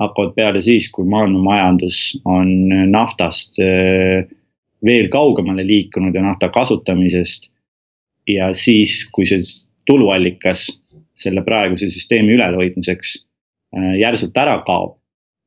[0.00, 2.52] hakkavad peale siis, kui maailma majandus on
[2.92, 4.28] naftast äh,
[4.84, 7.48] veel kaugemale liikunud ja nafta kasutamisest.
[8.28, 9.40] ja siis, kui see
[9.88, 10.68] tuluallikas
[11.16, 13.16] selle praeguse süsteemi ülalhoidmiseks
[13.76, 14.99] äh, järsult ära kaob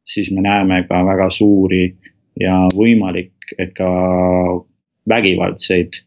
[0.06, 1.86] siis me näeme ka väga suuri
[2.40, 3.90] ja võimalik, et ka
[5.10, 6.00] vägivaldseid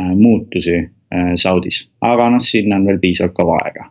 [0.00, 3.90] äh, muutusi äh, Saudis, aga noh, sinna on veel piisavalt kaua aega.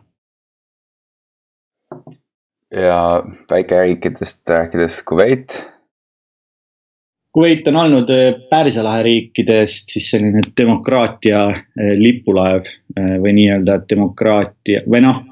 [2.70, 5.56] ja väikeriikidest rääkides Kuveit.
[7.32, 11.46] Kuveit on olnud äh, Pärsia lahe riikidest siis selline demokraatia
[11.98, 12.68] lipulaev
[13.22, 15.24] või nii-öelda demokraatia või noh,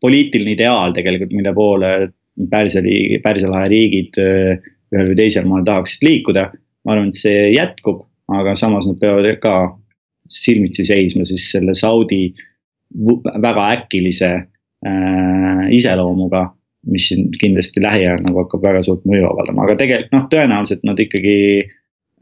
[0.00, 1.92] poliitiline ideaal tegelikult, mille poole
[2.50, 6.50] Pärsia liigi, Pärsia lahe riigid ühel või teisel moel tahaksid liikuda.
[6.86, 9.54] ma arvan, et see jätkub, aga samas nad peavad ka
[10.30, 12.34] silmitsi seisma siis selle Saudi
[13.42, 16.44] väga äkilise äh, iseloomuga
[16.86, 21.00] mis siin kindlasti lähiajal nagu hakkab väga suurt mõju avaldama, aga tegelikult noh, tõenäoliselt nad
[21.02, 21.38] ikkagi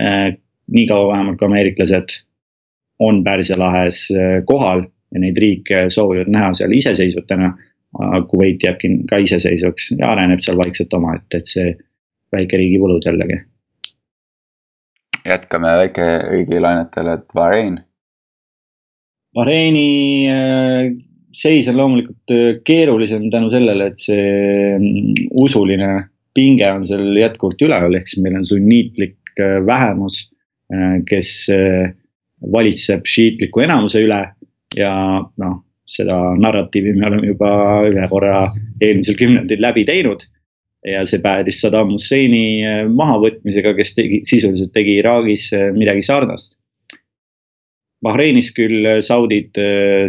[0.00, 0.30] äh,
[0.72, 2.16] niikaua vähemalt kui ameeriklased
[3.04, 4.06] on Pärsia lahes
[4.48, 7.52] kohal ja neid riike soovivad näha seal iseseisvatena.
[8.30, 11.72] Kuveit jääbki ka iseseisvaks ja areneb seal vaikselt omaette, et see
[12.34, 13.40] väikeriigi võlud jällegi.
[15.24, 17.78] jätkame väikeriigi lainetel, et Bahrein.
[19.34, 19.90] Bahreini
[20.30, 20.90] äh,
[21.34, 25.90] seis on loomulikult äh, keerulisem tänu sellele, et see mm, usuline
[26.34, 30.24] pinge on seal jätkuvalt üleval, ehk siis meil on sunniitlik äh, vähemus,
[30.72, 31.34] äh, kes
[32.54, 34.20] valitseb šiitliku enamuse üle
[34.76, 34.94] ja
[35.40, 37.50] noh, seda narratiivi me oleme juba
[37.90, 38.44] ühe korra
[38.80, 40.24] eelmisel kümnendil läbi teinud.
[40.84, 42.60] ja see päädis Saddam Husseini
[42.92, 46.58] mahavõtmisega, kes tegi, sisuliselt tegi Iraagis midagi sarnast
[48.04, 49.56] Bahreinis küll äh, saudid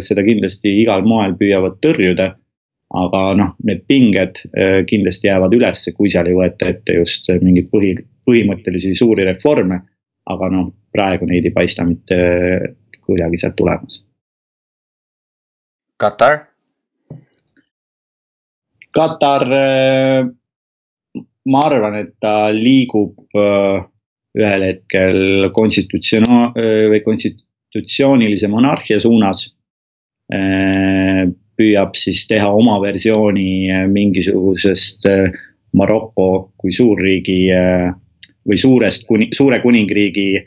[0.04, 2.34] seda kindlasti igal moel püüavad tõrjuda.
[2.96, 4.38] aga noh, need pinged
[4.86, 7.96] kindlasti jäävad ülesse, kui seal ei võeta ette just mingeid põhi,
[8.28, 9.80] põhimõttelisi suuri reforme.
[10.26, 12.16] aga noh, praegu neid ei paista mitte
[13.00, 14.02] kuidagi sealt tulemas.
[15.96, 16.40] Katar?
[18.96, 19.46] Katar,
[21.46, 23.16] ma arvan, et ta liigub
[24.36, 26.52] ühel hetkel konstitutsionaal-
[26.92, 27.42] või konstit-,
[27.76, 29.52] konstitutsioonilise monarhia suunas.
[31.56, 35.06] Püüab siis teha oma versiooni mingisugusest
[35.76, 37.46] Maroko kui suurriigi
[38.46, 40.44] või suurest kuni, suure kuningriigi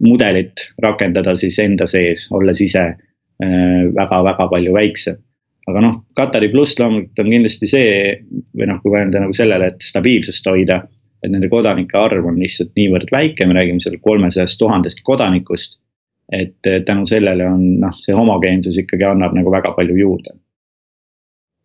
[0.00, 2.84] mudelit rakendada siis enda sees, olles ise
[3.38, 5.18] väga-väga palju väiksem
[5.68, 7.90] aga noh, Katari pluss loomulikult on kindlasti see
[8.56, 10.82] või noh, kui mõelda nagu sellele, et stabiilsust hoida.
[11.22, 15.78] et nende kodanike arv on lihtsalt niivõrd väike, me räägime seal kolmesajast tuhandest kodanikust
[16.32, 20.36] et tänu sellele on noh, see homogeensus ikkagi annab nagu väga palju juurde.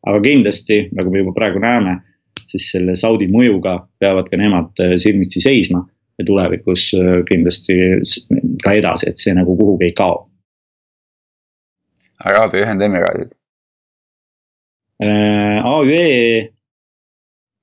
[0.07, 1.97] aga kindlasti, nagu me juba praegu näeme,
[2.43, 5.79] siis selle Saudi mõjuga peavad ka nemad äh, silmitsi seisma
[6.19, 7.77] ja tulevikus äh, kindlasti
[8.63, 10.25] ka edasi, et see nagu kuhugi ei kao.
[12.23, 13.31] Araabia Ühendemiraadid.
[15.03, 16.53] Äh, AÜE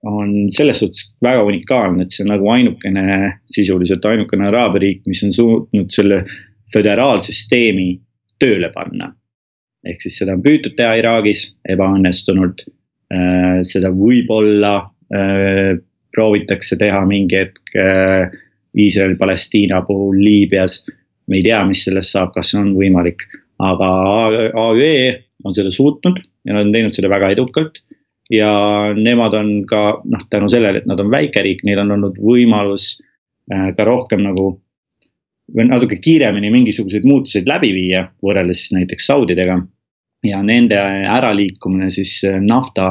[0.02, 5.22] on selles suhtes väga unikaalne, et see on nagu ainukene, sisuliselt ainukene araabia riik, mis
[5.26, 6.22] on suutnud selle
[6.74, 7.90] föderaalsüsteemi
[8.40, 9.14] tööle panna.
[9.84, 12.66] ehk siis seda on püütud teha Iraagis ebaõnnestunult.
[13.10, 14.74] Äh, seda võib-olla
[15.08, 15.78] äh,
[16.14, 18.28] proovitakse teha mingi hetk äh,
[18.76, 20.84] Iisrael-Palestiina puhul Liibüas.
[21.26, 23.22] me ei tea, mis sellest saab, kas see on võimalik,
[23.60, 23.90] aga
[24.68, 24.94] AÜE
[25.44, 27.80] on seda suutnud ja nad on teinud seda väga edukalt
[28.32, 28.50] ja
[28.96, 32.94] nemad on ka noh, tänu sellele, et nad on väikeriik, neil on olnud võimalus
[33.50, 34.52] ka rohkem nagu
[35.56, 39.60] või natuke kiiremini mingisuguseid muutuseid läbi viia, võrreldes siis näiteks Saudidega.
[40.24, 40.76] ja nende
[41.08, 42.90] äraliikumine siis äh, nafta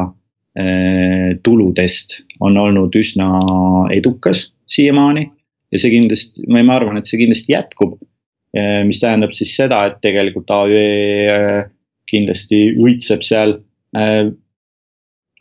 [0.57, 3.37] äh, tuludest on olnud üsna
[3.93, 5.29] edukas siiamaani.
[5.71, 7.99] ja see kindlasti, ma arvan, et see kindlasti jätkub.
[8.57, 11.67] Äh, mis tähendab siis seda, et tegelikult AÜE
[12.09, 13.59] kindlasti õitseb seal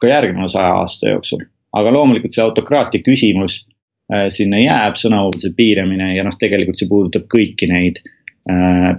[0.01, 1.43] ka järgneva saja aasta jooksul.
[1.77, 3.59] aga loomulikult see autokraatia küsimus
[4.33, 8.01] sinna jääb sõnavabaduse piiramine ja noh, tegelikult see puudutab kõiki neid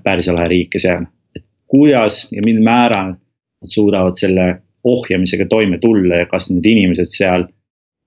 [0.03, 1.05] Pärsia lahe riike seal.
[1.35, 4.49] et kuidas ja mil määral nad suudavad selle
[4.83, 7.47] ohjamisega toime tulla ja kas need inimesed seal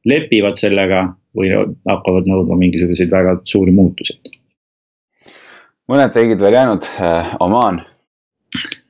[0.09, 1.05] lepivad sellega
[1.37, 1.51] või
[1.89, 4.19] hakkavad nõudma mingisuguseid väga suuri muutusi.
[5.93, 7.83] Mõned riigid veel jäänud, äh, Omaan.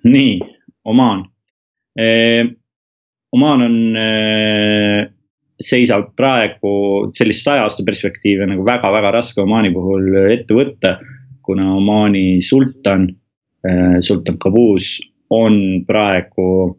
[0.05, 0.40] nii,
[0.84, 1.26] Omaan.
[3.32, 3.76] Omaan on
[5.62, 6.74] seisab praegu
[7.16, 10.98] sellist saja aasta perspektiivi nagu väga-väga raske Omaani puhul ette võtta.
[11.42, 13.09] kuna Omaani sultan,
[13.66, 15.00] äh, sultan Qaboos
[15.34, 16.78] on praegu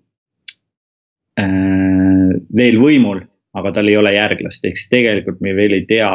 [1.36, 3.20] äh, veel võimul,
[3.54, 6.14] aga tal ei ole järglast, ehk siis tegelikult me veel ei tea,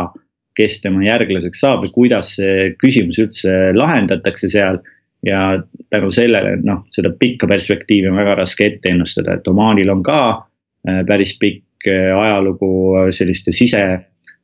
[0.58, 4.82] kes tema järglaseks saab ja kuidas see küsimus üldse lahendatakse seal
[5.26, 10.04] ja tänu sellele, noh, seda pikka perspektiivi on väga raske ette ennustada, et Omaanil on
[10.06, 12.70] ka äh, päris pikk Eh, ajalugu
[13.14, 13.82] selliste sise,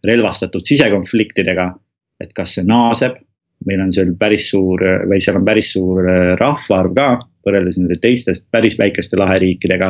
[0.07, 1.73] relvastatud sisekonfliktidega.
[2.23, 3.17] et kas see naaseb,
[3.67, 6.07] meil on seal päris suur või seal on päris suur
[6.39, 7.07] rahvaarv ka
[7.45, 9.89] võrreldes nende teiste päris väikeste laheriikidega.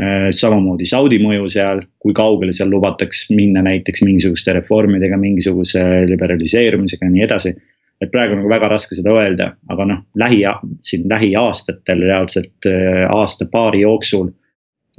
[0.00, 7.04] Eh, samamoodi Saudi mõju seal, kui kaugele seal lubatakse minna näiteks mingisuguste reformidega, mingisuguse liberaliseerumisega
[7.04, 7.54] ja nii edasi
[8.00, 10.38] et praegu on nagu väga raske seda öelda, aga noh, lähi,
[10.86, 12.68] siin lähiaastatel reaalselt
[13.12, 14.30] aasta-paari jooksul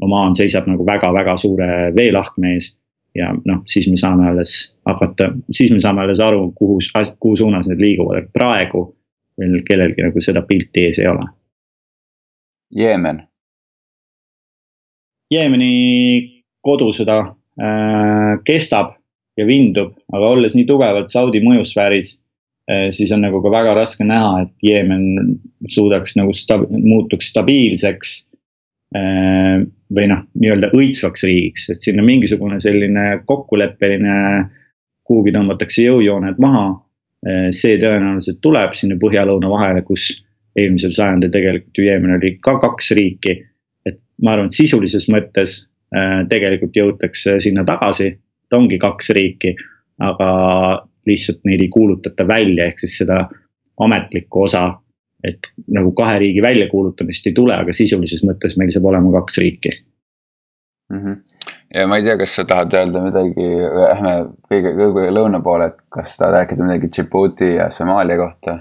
[0.01, 2.77] Omaan seisab nagu väga-väga suure veelahkme ees.
[3.15, 4.53] ja noh, siis me saame alles
[4.87, 6.77] hakata, siis me saame alles aru, kuhu,
[7.19, 8.85] kuhu suunas need liiguvad, et praegu
[9.39, 11.25] veel kellelgi nagu seda pilti ees ei ole.
[12.75, 13.19] Jeemen.
[15.31, 15.73] Jeemeni
[16.65, 18.97] kodusõda äh, kestab
[19.39, 22.17] ja vindub, aga olles nii tugevalt Saudi mõjusfääris
[22.69, 25.37] äh,, siis on nagu ka väga raske näha, et Jeemen
[25.71, 28.15] suudaks nagu sta-, muutuks stabiilseks
[28.97, 34.17] äh, või noh, nii-öelda õitsvaks riigiks, et sinna mingisugune selline kokkuleppeline,
[35.07, 36.69] kuhugi tõmmatakse jõujooned maha.
[37.53, 40.07] See tõenäoliselt tuleb sinna põhja-lõuna vahele, kus
[40.57, 43.35] eelmisel sajandil tegelikult ju Jeemen oli ka kaks riiki.
[43.85, 45.57] Et ma arvan, et sisulises mõttes
[45.95, 49.55] eh, tegelikult jõutakse sinna tagasi, et ongi kaks riiki,
[50.01, 50.31] aga
[51.07, 53.23] lihtsalt neid ei kuulutata välja, ehk siis seda
[53.81, 54.67] ametlikku osa
[55.23, 59.71] et nagu kahe riigi väljakuulutamist ei tule, aga sisulises mõttes meil saab olema kaks riiki
[60.91, 60.99] mm.
[60.99, 61.15] -hmm.
[61.75, 64.13] ja ma ei tea, kas sa tahad öelda midagi, lähme
[64.49, 68.57] kõige, kõige lõuna poole, et kas tahad rääkida midagi Djibouti ja Somaalia kohta?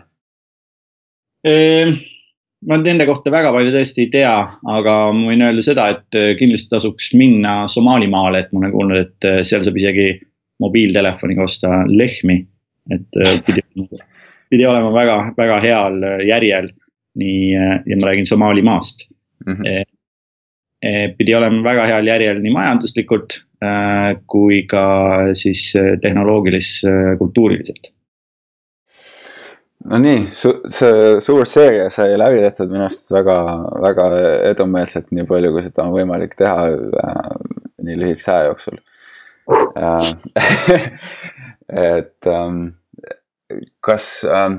[1.44, 1.96] Ehm,
[2.68, 4.34] ma nende kohta väga palju tõesti ei tea,
[4.74, 8.98] aga ma võin öelda seda, et äh, kindlasti tasuks minna Somaalimaale, et ma olen kuulnud,
[9.00, 10.08] et äh, seal saab isegi
[10.61, 12.38] mobiiltelefoniga osta lehmi.
[12.90, 13.62] et äh, pidi
[14.50, 15.94] pidi olema väga, väga heal
[16.26, 16.68] järjel.
[17.20, 17.52] nii,
[17.90, 19.08] ja ma räägin Somaalimaast
[19.46, 19.54] mm.
[19.54, 21.14] -hmm.
[21.18, 23.40] pidi olema väga heal järjel nii majanduslikult
[24.26, 24.84] kui ka
[25.34, 27.90] siis tehnoloogilis-kultuuriliselt
[29.88, 33.36] no nii su, see suur seeria sai läbi tehtud minu arust väga,
[33.86, 34.08] väga
[34.50, 37.20] edumeelselt, nii palju, kui seda on võimalik teha äh,
[37.86, 38.80] nii lühikese aja jooksul
[39.80, 40.10] äh,
[41.96, 42.60] et ähm,
[43.84, 44.58] kas äh,,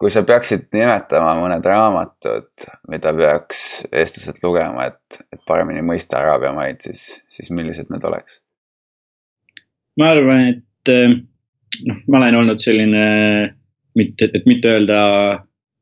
[0.00, 6.52] kui sa peaksid nimetama mõned raamatud, mida peaks eestlased lugema, et, et paremini mõista araabia
[6.56, 8.40] maid, siis, siis millised need oleks?
[10.00, 11.16] ma arvan, et äh,
[11.88, 13.08] noh, ma olen olnud selline
[14.00, 15.00] mitte, et mitte öelda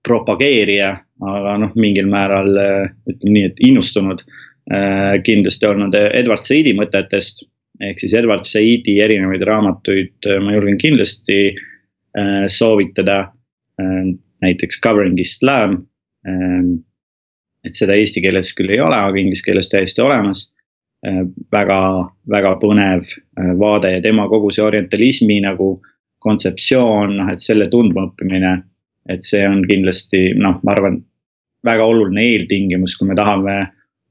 [0.07, 0.91] propageerija,
[1.29, 7.47] aga noh, mingil määral äh, ütleme nii, et innustunud äh, kindlasti olnud Edward Saidi mõtetest.
[7.79, 11.53] ehk siis Edward Saidi erinevaid raamatuid ma julgen kindlasti
[12.51, 13.29] soovitada.
[14.43, 15.77] Näiteks Covering Islam.
[17.62, 20.49] Et seda eesti keeles küll ei ole, aga inglise keeles täiesti olemas.
[21.55, 21.79] Väga,
[22.35, 23.07] väga põnev
[23.61, 25.77] vaade ja tema kogu see orientalismi nagu
[26.29, 28.59] kontseptsioon, noh, et selle tundmaõppimine.
[29.09, 30.99] et see on kindlasti noh, ma arvan,
[31.64, 33.55] väga oluline eeltingimus, kui me tahame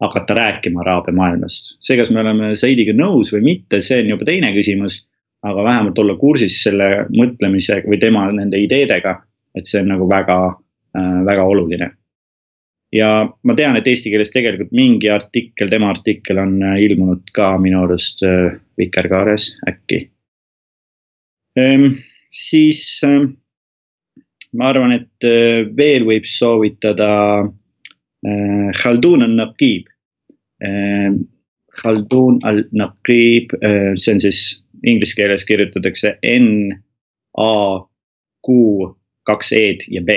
[0.01, 1.77] hakata rääkima araabia maailmast.
[1.79, 5.05] see, kas me oleme Saidiga nõus või mitte, see on juba teine küsimus
[5.43, 9.21] aga vähemalt olla kursis selle mõtlemisega või tema nende ideedega.
[9.57, 10.37] et see on nagu väga
[10.97, 11.91] äh,, väga oluline.
[12.93, 17.57] ja ma tean, et eesti keeles tegelikult mingi artikkel, tema artikkel on äh, ilmunud ka
[17.57, 20.09] minu arust äh, Vikerkaares äkki.
[22.31, 23.25] Siis äh,
[24.53, 27.11] ma arvan, et äh, veel võib soovitada
[27.45, 29.89] äh, Khaldun al-Naqib
[30.63, 31.17] äh,.
[31.77, 34.39] Khaldun al-Naqib äh,, see on siis
[34.87, 36.71] inglise keeles kirjutatakse N,
[37.37, 37.81] A,
[38.45, 38.55] Q,
[39.29, 40.15] kaks E-d ja B,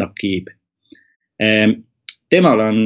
[0.00, 0.48] Nakib.
[1.42, 1.82] Ehm,
[2.32, 2.80] temal on,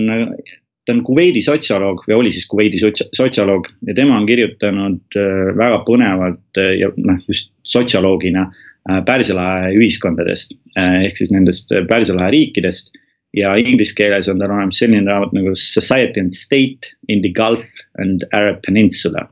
[0.89, 5.83] ta on Kuveidi sotsioloog või oli siis Kuveidi sotsioloog ja tema on kirjutanud äh, väga
[5.85, 12.33] põnevalt äh, ja noh, just sotsioloogina äh, Pärsia lahe ühiskondadest ehk siis nendest Pärsia lahe
[12.33, 12.95] riikidest.
[13.37, 17.67] Ja inglise keeles on tal olemas selline raamat nagu Society and State in the Gulf
[18.01, 19.27] and Arab Peninsula.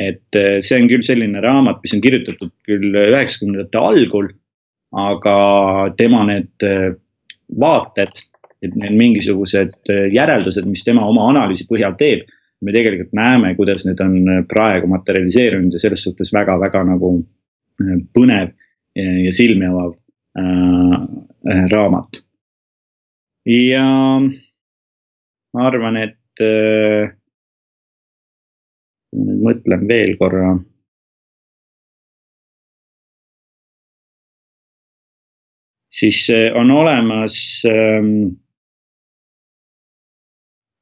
[0.00, 4.30] Et see on küll selline raamat, mis on kirjutatud küll üheksakümnendate algul,
[4.96, 5.36] aga
[6.00, 6.70] tema need
[7.60, 8.24] vaated,
[8.62, 12.28] et need mingisugused äh, järeldused, mis tema oma analüüsi põhjal teeb.
[12.60, 17.14] me tegelikult näeme, kuidas need on praegu materialiseerunud ja selles suhtes väga-väga nagu
[18.12, 18.50] põnev
[18.96, 19.94] ja silmi avav
[20.36, 22.20] äh, raamat.
[23.46, 23.86] ja
[24.20, 27.14] ma arvan, et äh,
[29.16, 30.58] mõtlen veel korra.
[36.00, 36.22] siis
[36.56, 37.34] on olemas
[37.68, 38.38] ähm,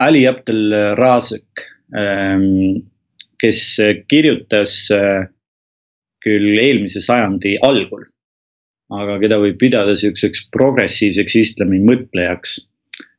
[0.05, 1.65] Ali Abdel Razek
[1.97, 2.85] ähm,,
[3.39, 3.61] kes
[4.11, 5.27] kirjutas äh,
[6.25, 8.05] küll eelmise sajandi algul,
[8.95, 12.59] aga keda võib pidada sihukeseks progressiivseks islami mõtlejaks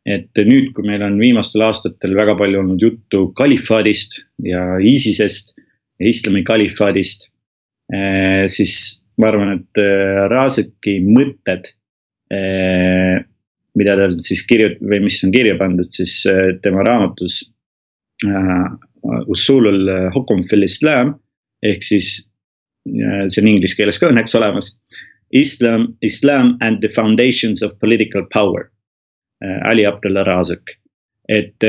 [0.10, 5.54] et nüüd, kui meil on viimastel aastatel väga palju olnud juttu kalifaadist ja ISISest
[6.00, 7.28] islami kalifaadist.
[7.94, 11.74] Eh, siis ma arvan, et eh, Razeki mõtted,
[13.80, 16.22] mida ta siis kirjut- või mis on kirja pandud siis
[16.64, 17.42] tema raamatus
[19.32, 21.14] Usulul Hukum fil Islam
[21.64, 22.10] ehk siis
[22.86, 24.74] see on inglise keeles ka õnneks olemas.
[25.36, 28.72] Islam, Islam and the foundations of political power.
[29.66, 30.74] Ali Abdullah Razak,
[31.32, 31.64] et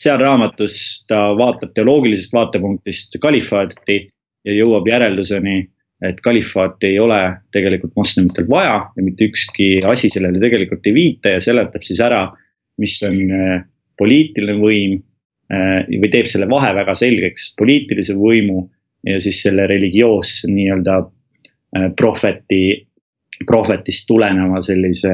[0.00, 0.76] seal raamatus
[1.10, 3.98] ta vaatab teoloogilisest vaatepunktist kalifaati
[4.48, 5.66] ja jõuab järelduseni,
[6.08, 7.20] et kalifaati ei ole
[7.52, 12.22] tegelikult moslemitel vaja ja mitte ükski asi sellele tegelikult ei viita ja seletab siis ära,
[12.80, 13.18] mis on
[14.00, 15.00] poliitiline võim
[15.50, 18.62] või teeb selle vahe väga selgeks, poliitilise võimu
[19.06, 22.86] ja siis selle religioosse nii-öelda äh, prohveti,
[23.46, 25.12] prohvetist tuleneva sellise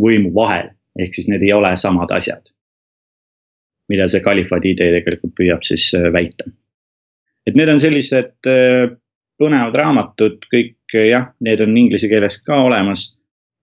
[0.00, 0.70] võimu vahel.
[0.98, 2.42] ehk siis need ei ole samad asjad.
[3.88, 6.50] mida see kalifaadi idee tegelikult püüab siis äh, väita.
[7.46, 8.90] et need on sellised äh,
[9.40, 13.08] põnevad raamatud, kõik jah, need on inglise keeles ka olemas.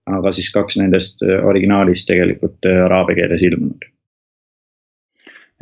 [0.08, 3.82] aga siis kaks nendest originaalis tegelikult araabia keeles ilmunud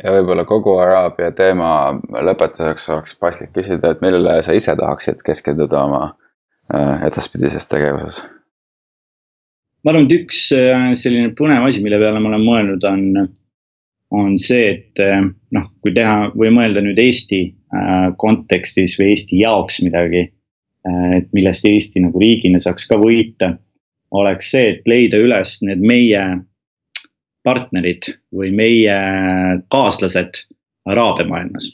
[0.02, 1.70] ja võib-olla kogu Araabia teema
[2.28, 6.02] lõpetuseks oleks paslik küsida, et millele sa ise tahaksid keskenduda oma
[7.06, 8.20] edaspidises tegevuses?
[9.84, 10.48] ma arvan, et üks
[10.98, 13.28] selline põnev asi, mille peale ma olen mõelnud, on,
[14.18, 15.02] on see, et
[15.54, 17.40] noh, kui teha või mõelda nüüd Eesti
[18.22, 20.32] kontekstis või Eesti jaoks midagi.
[20.86, 23.56] et millest Eesti nagu riigina saaks ka võita,
[24.14, 26.20] oleks see, et leida üles need meie
[27.46, 28.96] partnerid või meie
[29.72, 30.44] kaaslased
[30.86, 31.72] Araabia maailmas.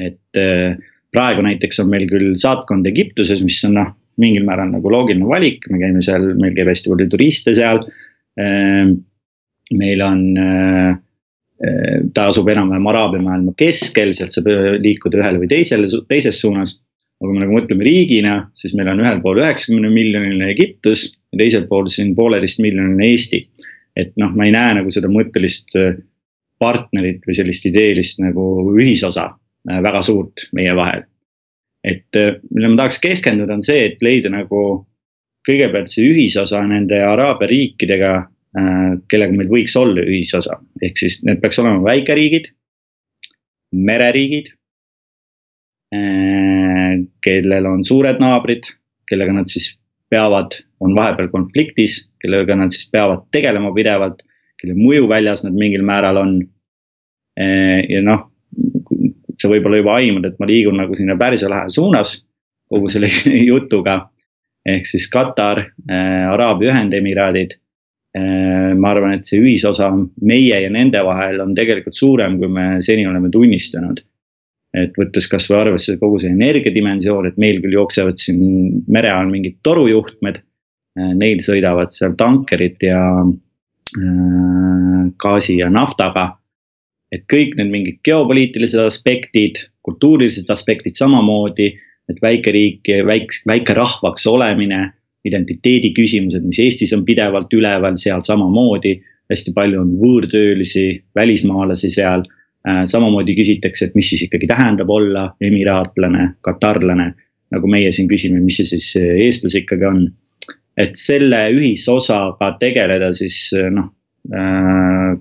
[0.00, 0.74] et äh,
[1.14, 5.68] praegu näiteks on meil küll saatkond Egiptuses, mis on noh, mingil määral nagu loogiline valik,
[5.70, 7.82] me käime seal, meil käib hästi palju turiste seal.
[9.74, 10.98] Meil on, äh, äh,
[12.14, 14.48] ta asub enam-vähem Araabia maailma keskel, sealt saab
[14.82, 16.80] liikuda ühele või teisele, teises suunas.
[17.22, 21.38] aga kui me nagu mõtleme riigina, siis meil on ühel pool üheksakümne miljoniline Egiptus ja
[21.38, 23.38] teisel pool siin pooleteist miljoniline Eesti
[23.96, 25.96] et noh, ma ei näe nagu seda mõttelist äh,
[26.62, 28.44] partnerit või sellist ideelist nagu
[28.74, 29.32] ühisosa
[29.64, 31.06] väga suurt meie vahel.
[31.84, 34.60] et millele ma tahaks keskenduda, on see, et leida nagu
[35.44, 38.12] kõigepealt see ühisosa nende araabia riikidega,
[39.10, 42.52] kellega meil võiks olla ühisosa, ehk siis need peaks olema väikeriigid,
[43.74, 44.52] mereriigid.
[47.22, 48.66] kellel on suured naabrid,
[49.10, 49.72] kellega nad siis
[50.10, 54.22] peavad, on vahepeal konfliktis, kellega nad siis peavad tegelema pidevalt,
[54.60, 56.34] kelle mõju väljas nad mingil määral on.
[57.34, 58.28] Eh, ja noh,
[59.34, 62.20] sa võib-olla juba aimad, et ma liigun nagu sinna Pärsia lahe suunas
[62.70, 63.10] kogu selle
[63.50, 64.04] jutuga.
[64.64, 67.63] ehk siis Katar äh,, Araabia Ühendemiraadid äh,.
[68.14, 69.88] Ma arvan, et see ühisosa
[70.22, 73.98] meie ja nende vahel on tegelikult suurem, kui me seni oleme tunnistanud
[74.74, 79.60] et võttes kasvõi arvesse kogu see energiadimensioon, et meil küll jooksevad siin mere all mingid
[79.66, 80.40] torujuhtmed.
[80.98, 86.34] Äh, neil sõidavad seal tankerid ja äh, gaasi ja naftaga.
[87.14, 91.68] et kõik need mingid geopoliitilised aspektid, kultuurilised aspektid samamoodi,
[92.10, 94.88] et väikeriik ja väike, väikerahvaks olemine,
[95.24, 99.00] identiteedi küsimused, mis Eestis on pidevalt üleval, seal samamoodi.
[99.32, 102.26] hästi palju on võõrtöölisi, välismaalasi seal
[102.68, 107.12] Äh, samamoodi küsitakse, et mis siis ikkagi tähendab olla emiraatlane, katarlane.
[107.52, 110.06] nagu meie siin küsime, mis see siis äh, eestlase ikkagi on.
[110.80, 113.92] et selle ühisosaga tegeleda siis äh, noh
[114.32, 115.12] äh,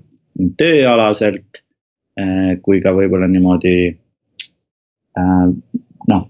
[0.58, 1.60] tööalaselt
[2.20, 3.76] äh, kui ka võib-olla niimoodi
[5.20, 5.46] äh,
[6.08, 6.24] noh,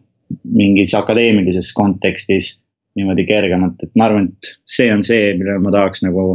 [0.44, 2.56] mingis akadeemilises kontekstis
[2.98, 6.26] niimoodi kergemalt, et ma arvan, et see on see, millele ma tahaks nagu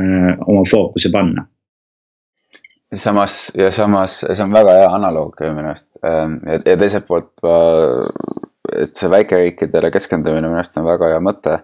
[0.00, 1.46] öö, oma fookuse panna
[2.94, 7.32] samas ja samas see on väga hea analoog minu arust ähm, ja, ja teiselt poolt,
[8.72, 11.58] et see väikeriikidele keskendumine minu arust on väga hea mõte.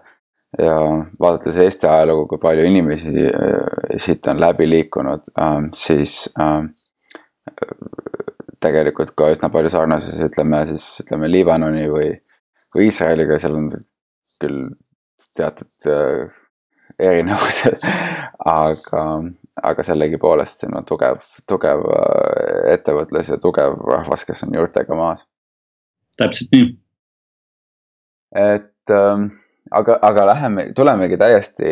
[0.59, 0.73] ja
[1.21, 6.73] vaadates Eesti ajalugu, kui palju inimesi äh, siit on läbi liikunud, ähm, siis ähm,
[8.59, 12.09] tegelikult ka üsna palju sarnasusi, ütleme siis ütleme Liibanoni või,
[12.75, 13.69] või Iisraeliga, seal on
[14.41, 14.71] küll
[15.37, 16.31] teatud äh,
[16.99, 17.85] erinevused
[18.45, 19.05] aga
[19.61, 25.23] aga sellegipoolest siin on tugev, tugev äh, ettevõtlus ja tugev rahvas, kes on juurtega maas.
[26.17, 26.69] täpselt nii.
[28.35, 29.27] et ähm,
[29.71, 31.67] aga, aga läheme, tulemegi täiesti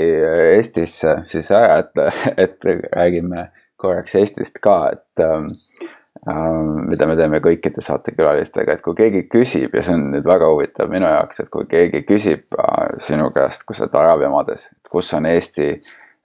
[0.55, 3.49] Eestisse siis ära, et, et räägime
[3.79, 9.75] korraks Eestist ka, et ähm, ähm, mida me teeme kõikide saatekülalistega, et kui keegi küsib
[9.75, 13.63] ja see on nüüd väga huvitav minu jaoks, et kui keegi küsib äh, sinu käest,
[13.67, 15.71] kui sa oled Araabia maades, et kus on Eesti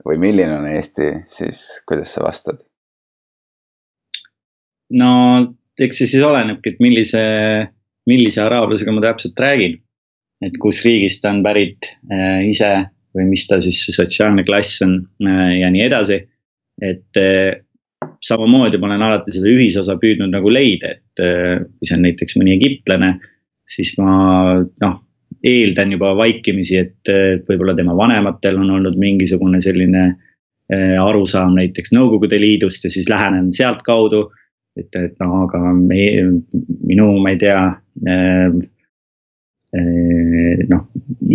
[0.04, 2.58] või milline on Eesti, siis kuidas sa vastad?
[4.94, 5.10] no
[5.80, 7.22] eks see siis olenebki, et millise,
[8.10, 9.80] millise araablasega ma täpselt räägin.
[10.44, 12.72] et kus riigist ta on pärit äh, ise
[13.14, 16.18] või mis ta siis see sotsiaalne klass on äh, ja nii edasi.
[16.82, 17.62] et äh,
[18.24, 22.54] samamoodi ma olen alati seda ühisosa püüdnud nagu leida, et kui see on näiteks mõni
[22.56, 23.14] egiptlane,
[23.70, 24.12] siis ma
[24.82, 25.00] noh,
[25.44, 27.12] eeldan juba vaikimisi, et
[27.48, 30.06] võib-olla tema vanematel on olnud mingisugune selline
[31.00, 34.30] arusaam näiteks Nõukogude Liidust ja siis lähenen sealtkaudu.
[34.76, 36.06] et, et noh, aga me,
[36.82, 37.60] minu, ma ei tea
[40.70, 40.82] noh,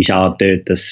[0.00, 0.90] isa töötas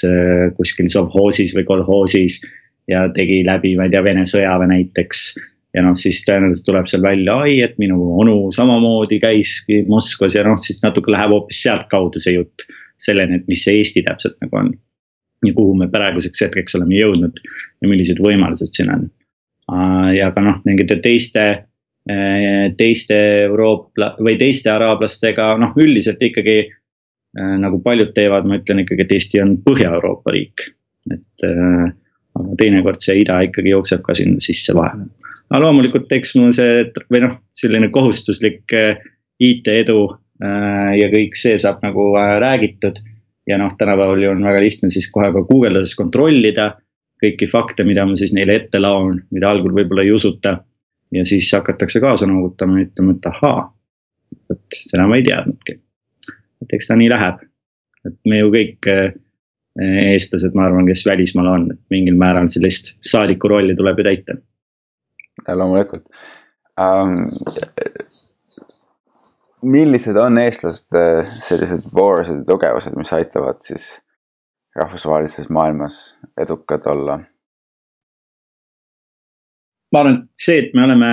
[0.57, 2.41] kuskil sovhoosis või kolhoosis
[2.89, 5.29] ja tegi läbi, ma ei tea, Vene sõjaväe näiteks.
[5.77, 10.45] Ja noh, siis tõenäoliselt tuleb seal välja, ai, et minu onu samamoodi käiski Moskvas ja
[10.47, 12.67] noh, siis natuke läheb hoopis sealtkaudu see jutt
[13.03, 14.73] selleni, et mis see Eesti täpselt nagu on.
[15.47, 19.05] ja kuhu me praeguseks hetkeks oleme jõudnud ja millised võimalused siin on.
[20.17, 21.45] ja ka noh, mingite teiste,
[22.81, 26.59] teiste Euroopa või teiste araablastega, noh üldiselt ikkagi
[27.37, 30.65] nagu paljud teevad, ma ütlen ikkagi, et Eesti on Põhja-Euroopa riik,
[31.13, 31.91] et äh,
[32.39, 35.09] aga teinekord see ida ikkagi jookseb ka sinna sisse vahele.
[35.49, 39.01] Aga loomulikult, eks mul see või noh, selline kohustuslik äh,
[39.43, 43.01] IT-edu äh, ja kõik see saab nagu äh, räägitud.
[43.49, 46.75] ja noh, tänapäeval ju on väga lihtne siis kohe ka guugeldades kontrollida
[47.23, 50.59] kõiki fakte, mida ma siis neile ette laon, mida algul võib-olla ei usuta.
[51.13, 53.63] ja siis hakatakse kaasa noogutama ja ütlema, et ahaa,
[54.51, 55.79] vot seda ma ei teadnudki.
[56.63, 57.41] et eks ta nii läheb,
[58.05, 58.91] et me ju kõik
[59.79, 64.37] eestlased, ma arvan, kes välismaal on, et mingil määral sellist saadiku rolli tuleb ju täita.
[65.57, 66.05] Loomulikult
[66.81, 67.15] um,.
[69.63, 71.01] millised on eestlaste
[71.41, 73.91] sellised voorused ja tugevused, mis aitavad siis
[74.77, 75.99] rahvusvahelises maailmas
[76.41, 77.19] edukad olla?
[79.93, 81.11] ma arvan, et see, et me oleme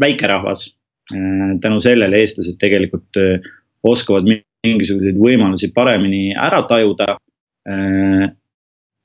[0.00, 0.66] väikerahvas,
[1.14, 3.50] äh, tänu sellele eestlased tegelikult äh,
[3.86, 7.16] oskavad mingisuguseid võimalusi paremini ära tajuda.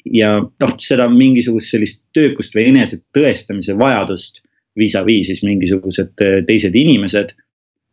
[0.05, 4.43] Äh, ja noh, seda mingisugust sellist töökust või enese tõestamise vajadust
[4.77, 7.33] vis-a-vis siis mingisugused äh, teised inimesed.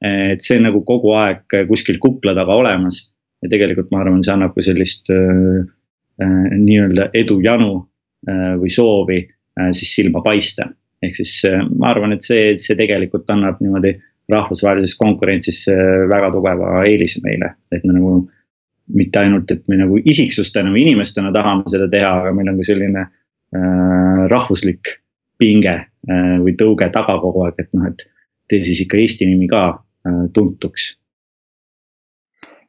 [0.03, 2.97] et see on nagu kogu aeg kuskil kukla taga olemas
[3.43, 5.63] ja tegelikult ma arvan, see annab ka sellist äh,
[6.23, 7.73] äh, nii-öelda edujanu
[8.29, 10.71] äh, või soovi äh, siis silma paista.
[11.03, 13.97] ehk siis äh, ma arvan, et see, see tegelikult annab niimoodi
[14.33, 15.65] rahvusvahelises konkurentsis
[16.09, 18.13] väga tugeva eelise meile, et me nagu.
[18.97, 22.69] Mitte ainult, et me nagu isiksustena või inimestena tahame seda teha, aga meil on ka
[22.69, 24.97] selline äh, rahvuslik
[25.41, 28.05] pinge äh, või tõuge taga kogu aeg, et noh, et
[28.51, 30.93] tee siis ikka Eesti nimi ka äh, tuntuks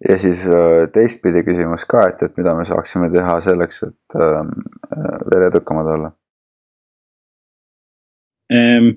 [0.10, 4.54] ja siis äh, teistpidi küsimus ka, et, et mida me saaksime teha selleks, et ähm,
[4.92, 6.14] äh, veel edukamad olla
[8.52, 8.94] ähm,?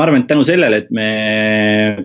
[0.00, 1.08] Ma arvan, et tänu sellele, et me,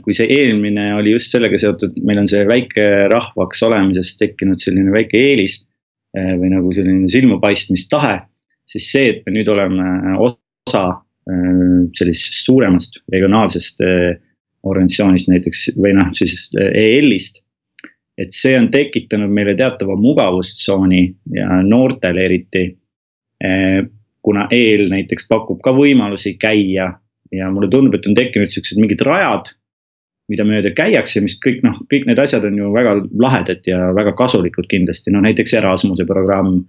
[0.04, 4.92] kui see eelmine oli just sellega seotud, meil on see väike rahvaks olemisest tekkinud selline
[4.92, 5.62] väike eelis.
[6.16, 8.22] Eh, või nagu selline silmapaistmistahe,
[8.68, 10.84] siis see, et me nüüd oleme osa
[11.28, 14.14] eh, sellisest suuremast regionaalsest eh,
[14.64, 17.42] organisatsioonist näiteks või noh, siis EL-ist.
[18.16, 21.02] et see on tekitanud meile teatava mugavustsooni
[21.36, 22.64] ja noortele eriti.
[24.24, 26.94] kuna EL näiteks pakub ka võimalusi käia
[27.38, 29.52] ja mulle tundub, et on tekkinud siuksed mingid rajad,
[30.32, 34.16] mida mööda käiakse, mis kõik noh, kõik need asjad on ju väga lahedad ja väga
[34.18, 36.66] kasulikud kindlasti, no näiteks Erasmuse programm.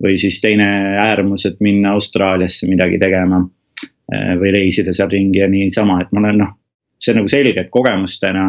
[0.00, 5.48] või siis teine äärmus, et minna Austraaliasse midagi tegema eh, või reisida seal ringi ja
[5.48, 6.54] niisama, et ma olen noh,
[6.96, 8.46] see on nagu selge, et kogemustena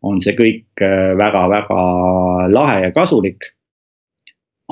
[0.00, 0.80] on see kõik
[1.20, 3.50] väga-väga eh, lahe ja kasulik.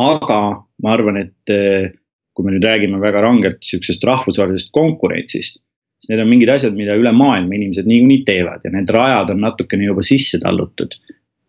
[0.01, 0.39] aga
[0.83, 1.93] ma arvan, et eh,
[2.33, 5.61] kui me nüüd räägime väga rangelt sihukesest rahvusvahelisest konkurentsist
[6.03, 9.43] siis need on mingid asjad, mida üle maailma inimesed niikuinii teevad ja need rajad on
[9.45, 10.97] natukene juba sisse tallutud.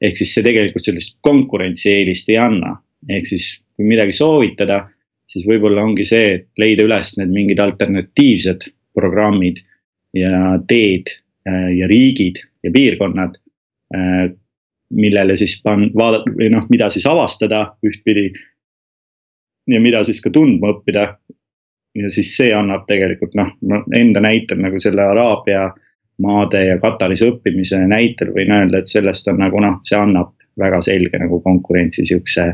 [0.04, 2.76] ehk siis see tegelikult sellist konkurentsieelist ei anna,
[3.10, 4.84] ehk siis kui midagi soovitada,
[5.32, 9.62] siis võib-olla ongi see, et leida üles need mingid alternatiivsed programmid
[10.14, 11.10] ja teed
[11.48, 13.40] äh, ja riigid ja piirkonnad.
[13.96, 14.34] Äh,
[14.94, 18.28] millele siis pan-, vaadata või noh, mida siis avastada ühtpidi.
[19.72, 21.08] ja mida siis ka tundma õppida
[21.96, 25.68] ja siis see annab tegelikult noh, no enda näitel nagu selle Araabia
[26.24, 30.82] maade ja Kataris õppimise näitel võin öelda, et sellest on nagu noh, see annab väga
[30.86, 32.54] selge nagu konkurentsi sihukese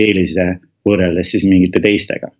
[0.00, 0.46] eelise
[0.84, 2.30] võrreldes siis mingite teistega.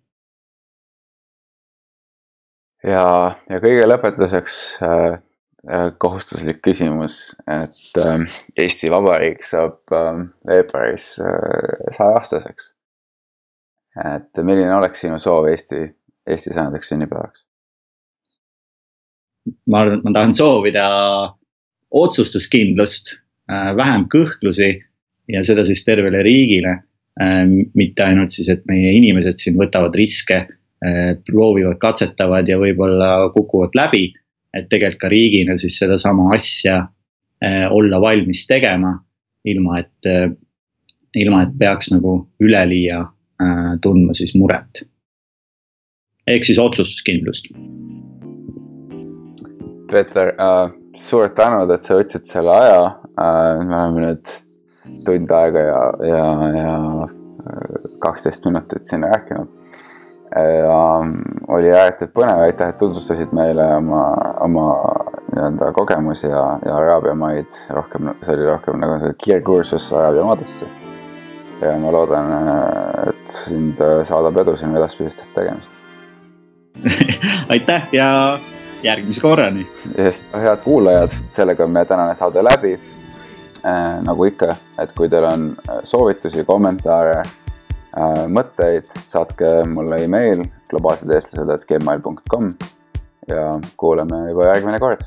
[2.84, 3.06] ja,
[3.48, 5.18] ja kõige lõpetuseks äh,
[5.64, 8.24] äh kohustuslik küsimus, et äh,
[8.56, 12.72] Eesti Vabariik saab äh, veebruaris äh, saja-aastaseks.
[14.04, 15.86] et milline oleks sinu soov Eesti
[16.30, 17.44] Eesti sajandaks sünnipäevaks?
[19.68, 20.84] ma arvan, et ma tahan soovida
[21.94, 23.10] otsustuskindlust,
[23.52, 24.70] äh, vähem kõhklusi
[25.28, 26.78] ja seda siis tervele riigile.
[27.20, 27.42] Äh,
[27.76, 30.46] mitte ainult siis, et meie inimesed siin võtavad riske
[31.24, 34.12] proovivad, katsetavad ja võib-olla kukuvad läbi.
[34.52, 36.74] et tegelikult ka riigina siis sedasama asja
[37.72, 38.92] olla valmis tegema,
[39.44, 40.36] ilma et,
[41.16, 43.00] ilma et peaks nagu üleliia
[43.82, 44.84] tundma siis muret.
[46.26, 47.50] Ehk siis otsustuskindlust.
[49.90, 52.80] Peeter äh,, suur tänu, et sa võtsid selle aja
[53.20, 53.60] äh,.
[53.60, 54.32] me oleme nüüd
[55.06, 56.24] tund aega ja, ja,
[56.58, 56.72] ja
[57.04, 59.60] äh, kaksteist minutit siin rääkinud.
[60.34, 60.78] ja
[61.54, 64.00] oli ääretult põnev, aitäh, et tutvustasid meile oma,
[64.42, 64.64] oma
[65.28, 70.72] nii-öelda kogemusi ja, ja Araabia maid rohkem, see oli rohkem nagu kiirkursus Araabia maadesse.
[71.62, 72.34] ja ma loodan,
[73.12, 73.78] et sind
[74.10, 75.83] saadab edu sinu edaspidistes tegemistes
[77.52, 78.38] aitäh ja
[78.82, 79.66] järgmise korrani.
[79.98, 82.74] just, head kuulajad, sellega on meie tänane saade läbi
[83.64, 84.02] äh,.
[84.02, 91.10] nagu ikka, et kui teil on äh, soovitusi, kommentaare äh,, mõtteid, saatke mulle email globaalsed
[91.10, 92.52] eestlased, et gmail.com
[93.28, 95.06] ja kuuleme juba järgmine kord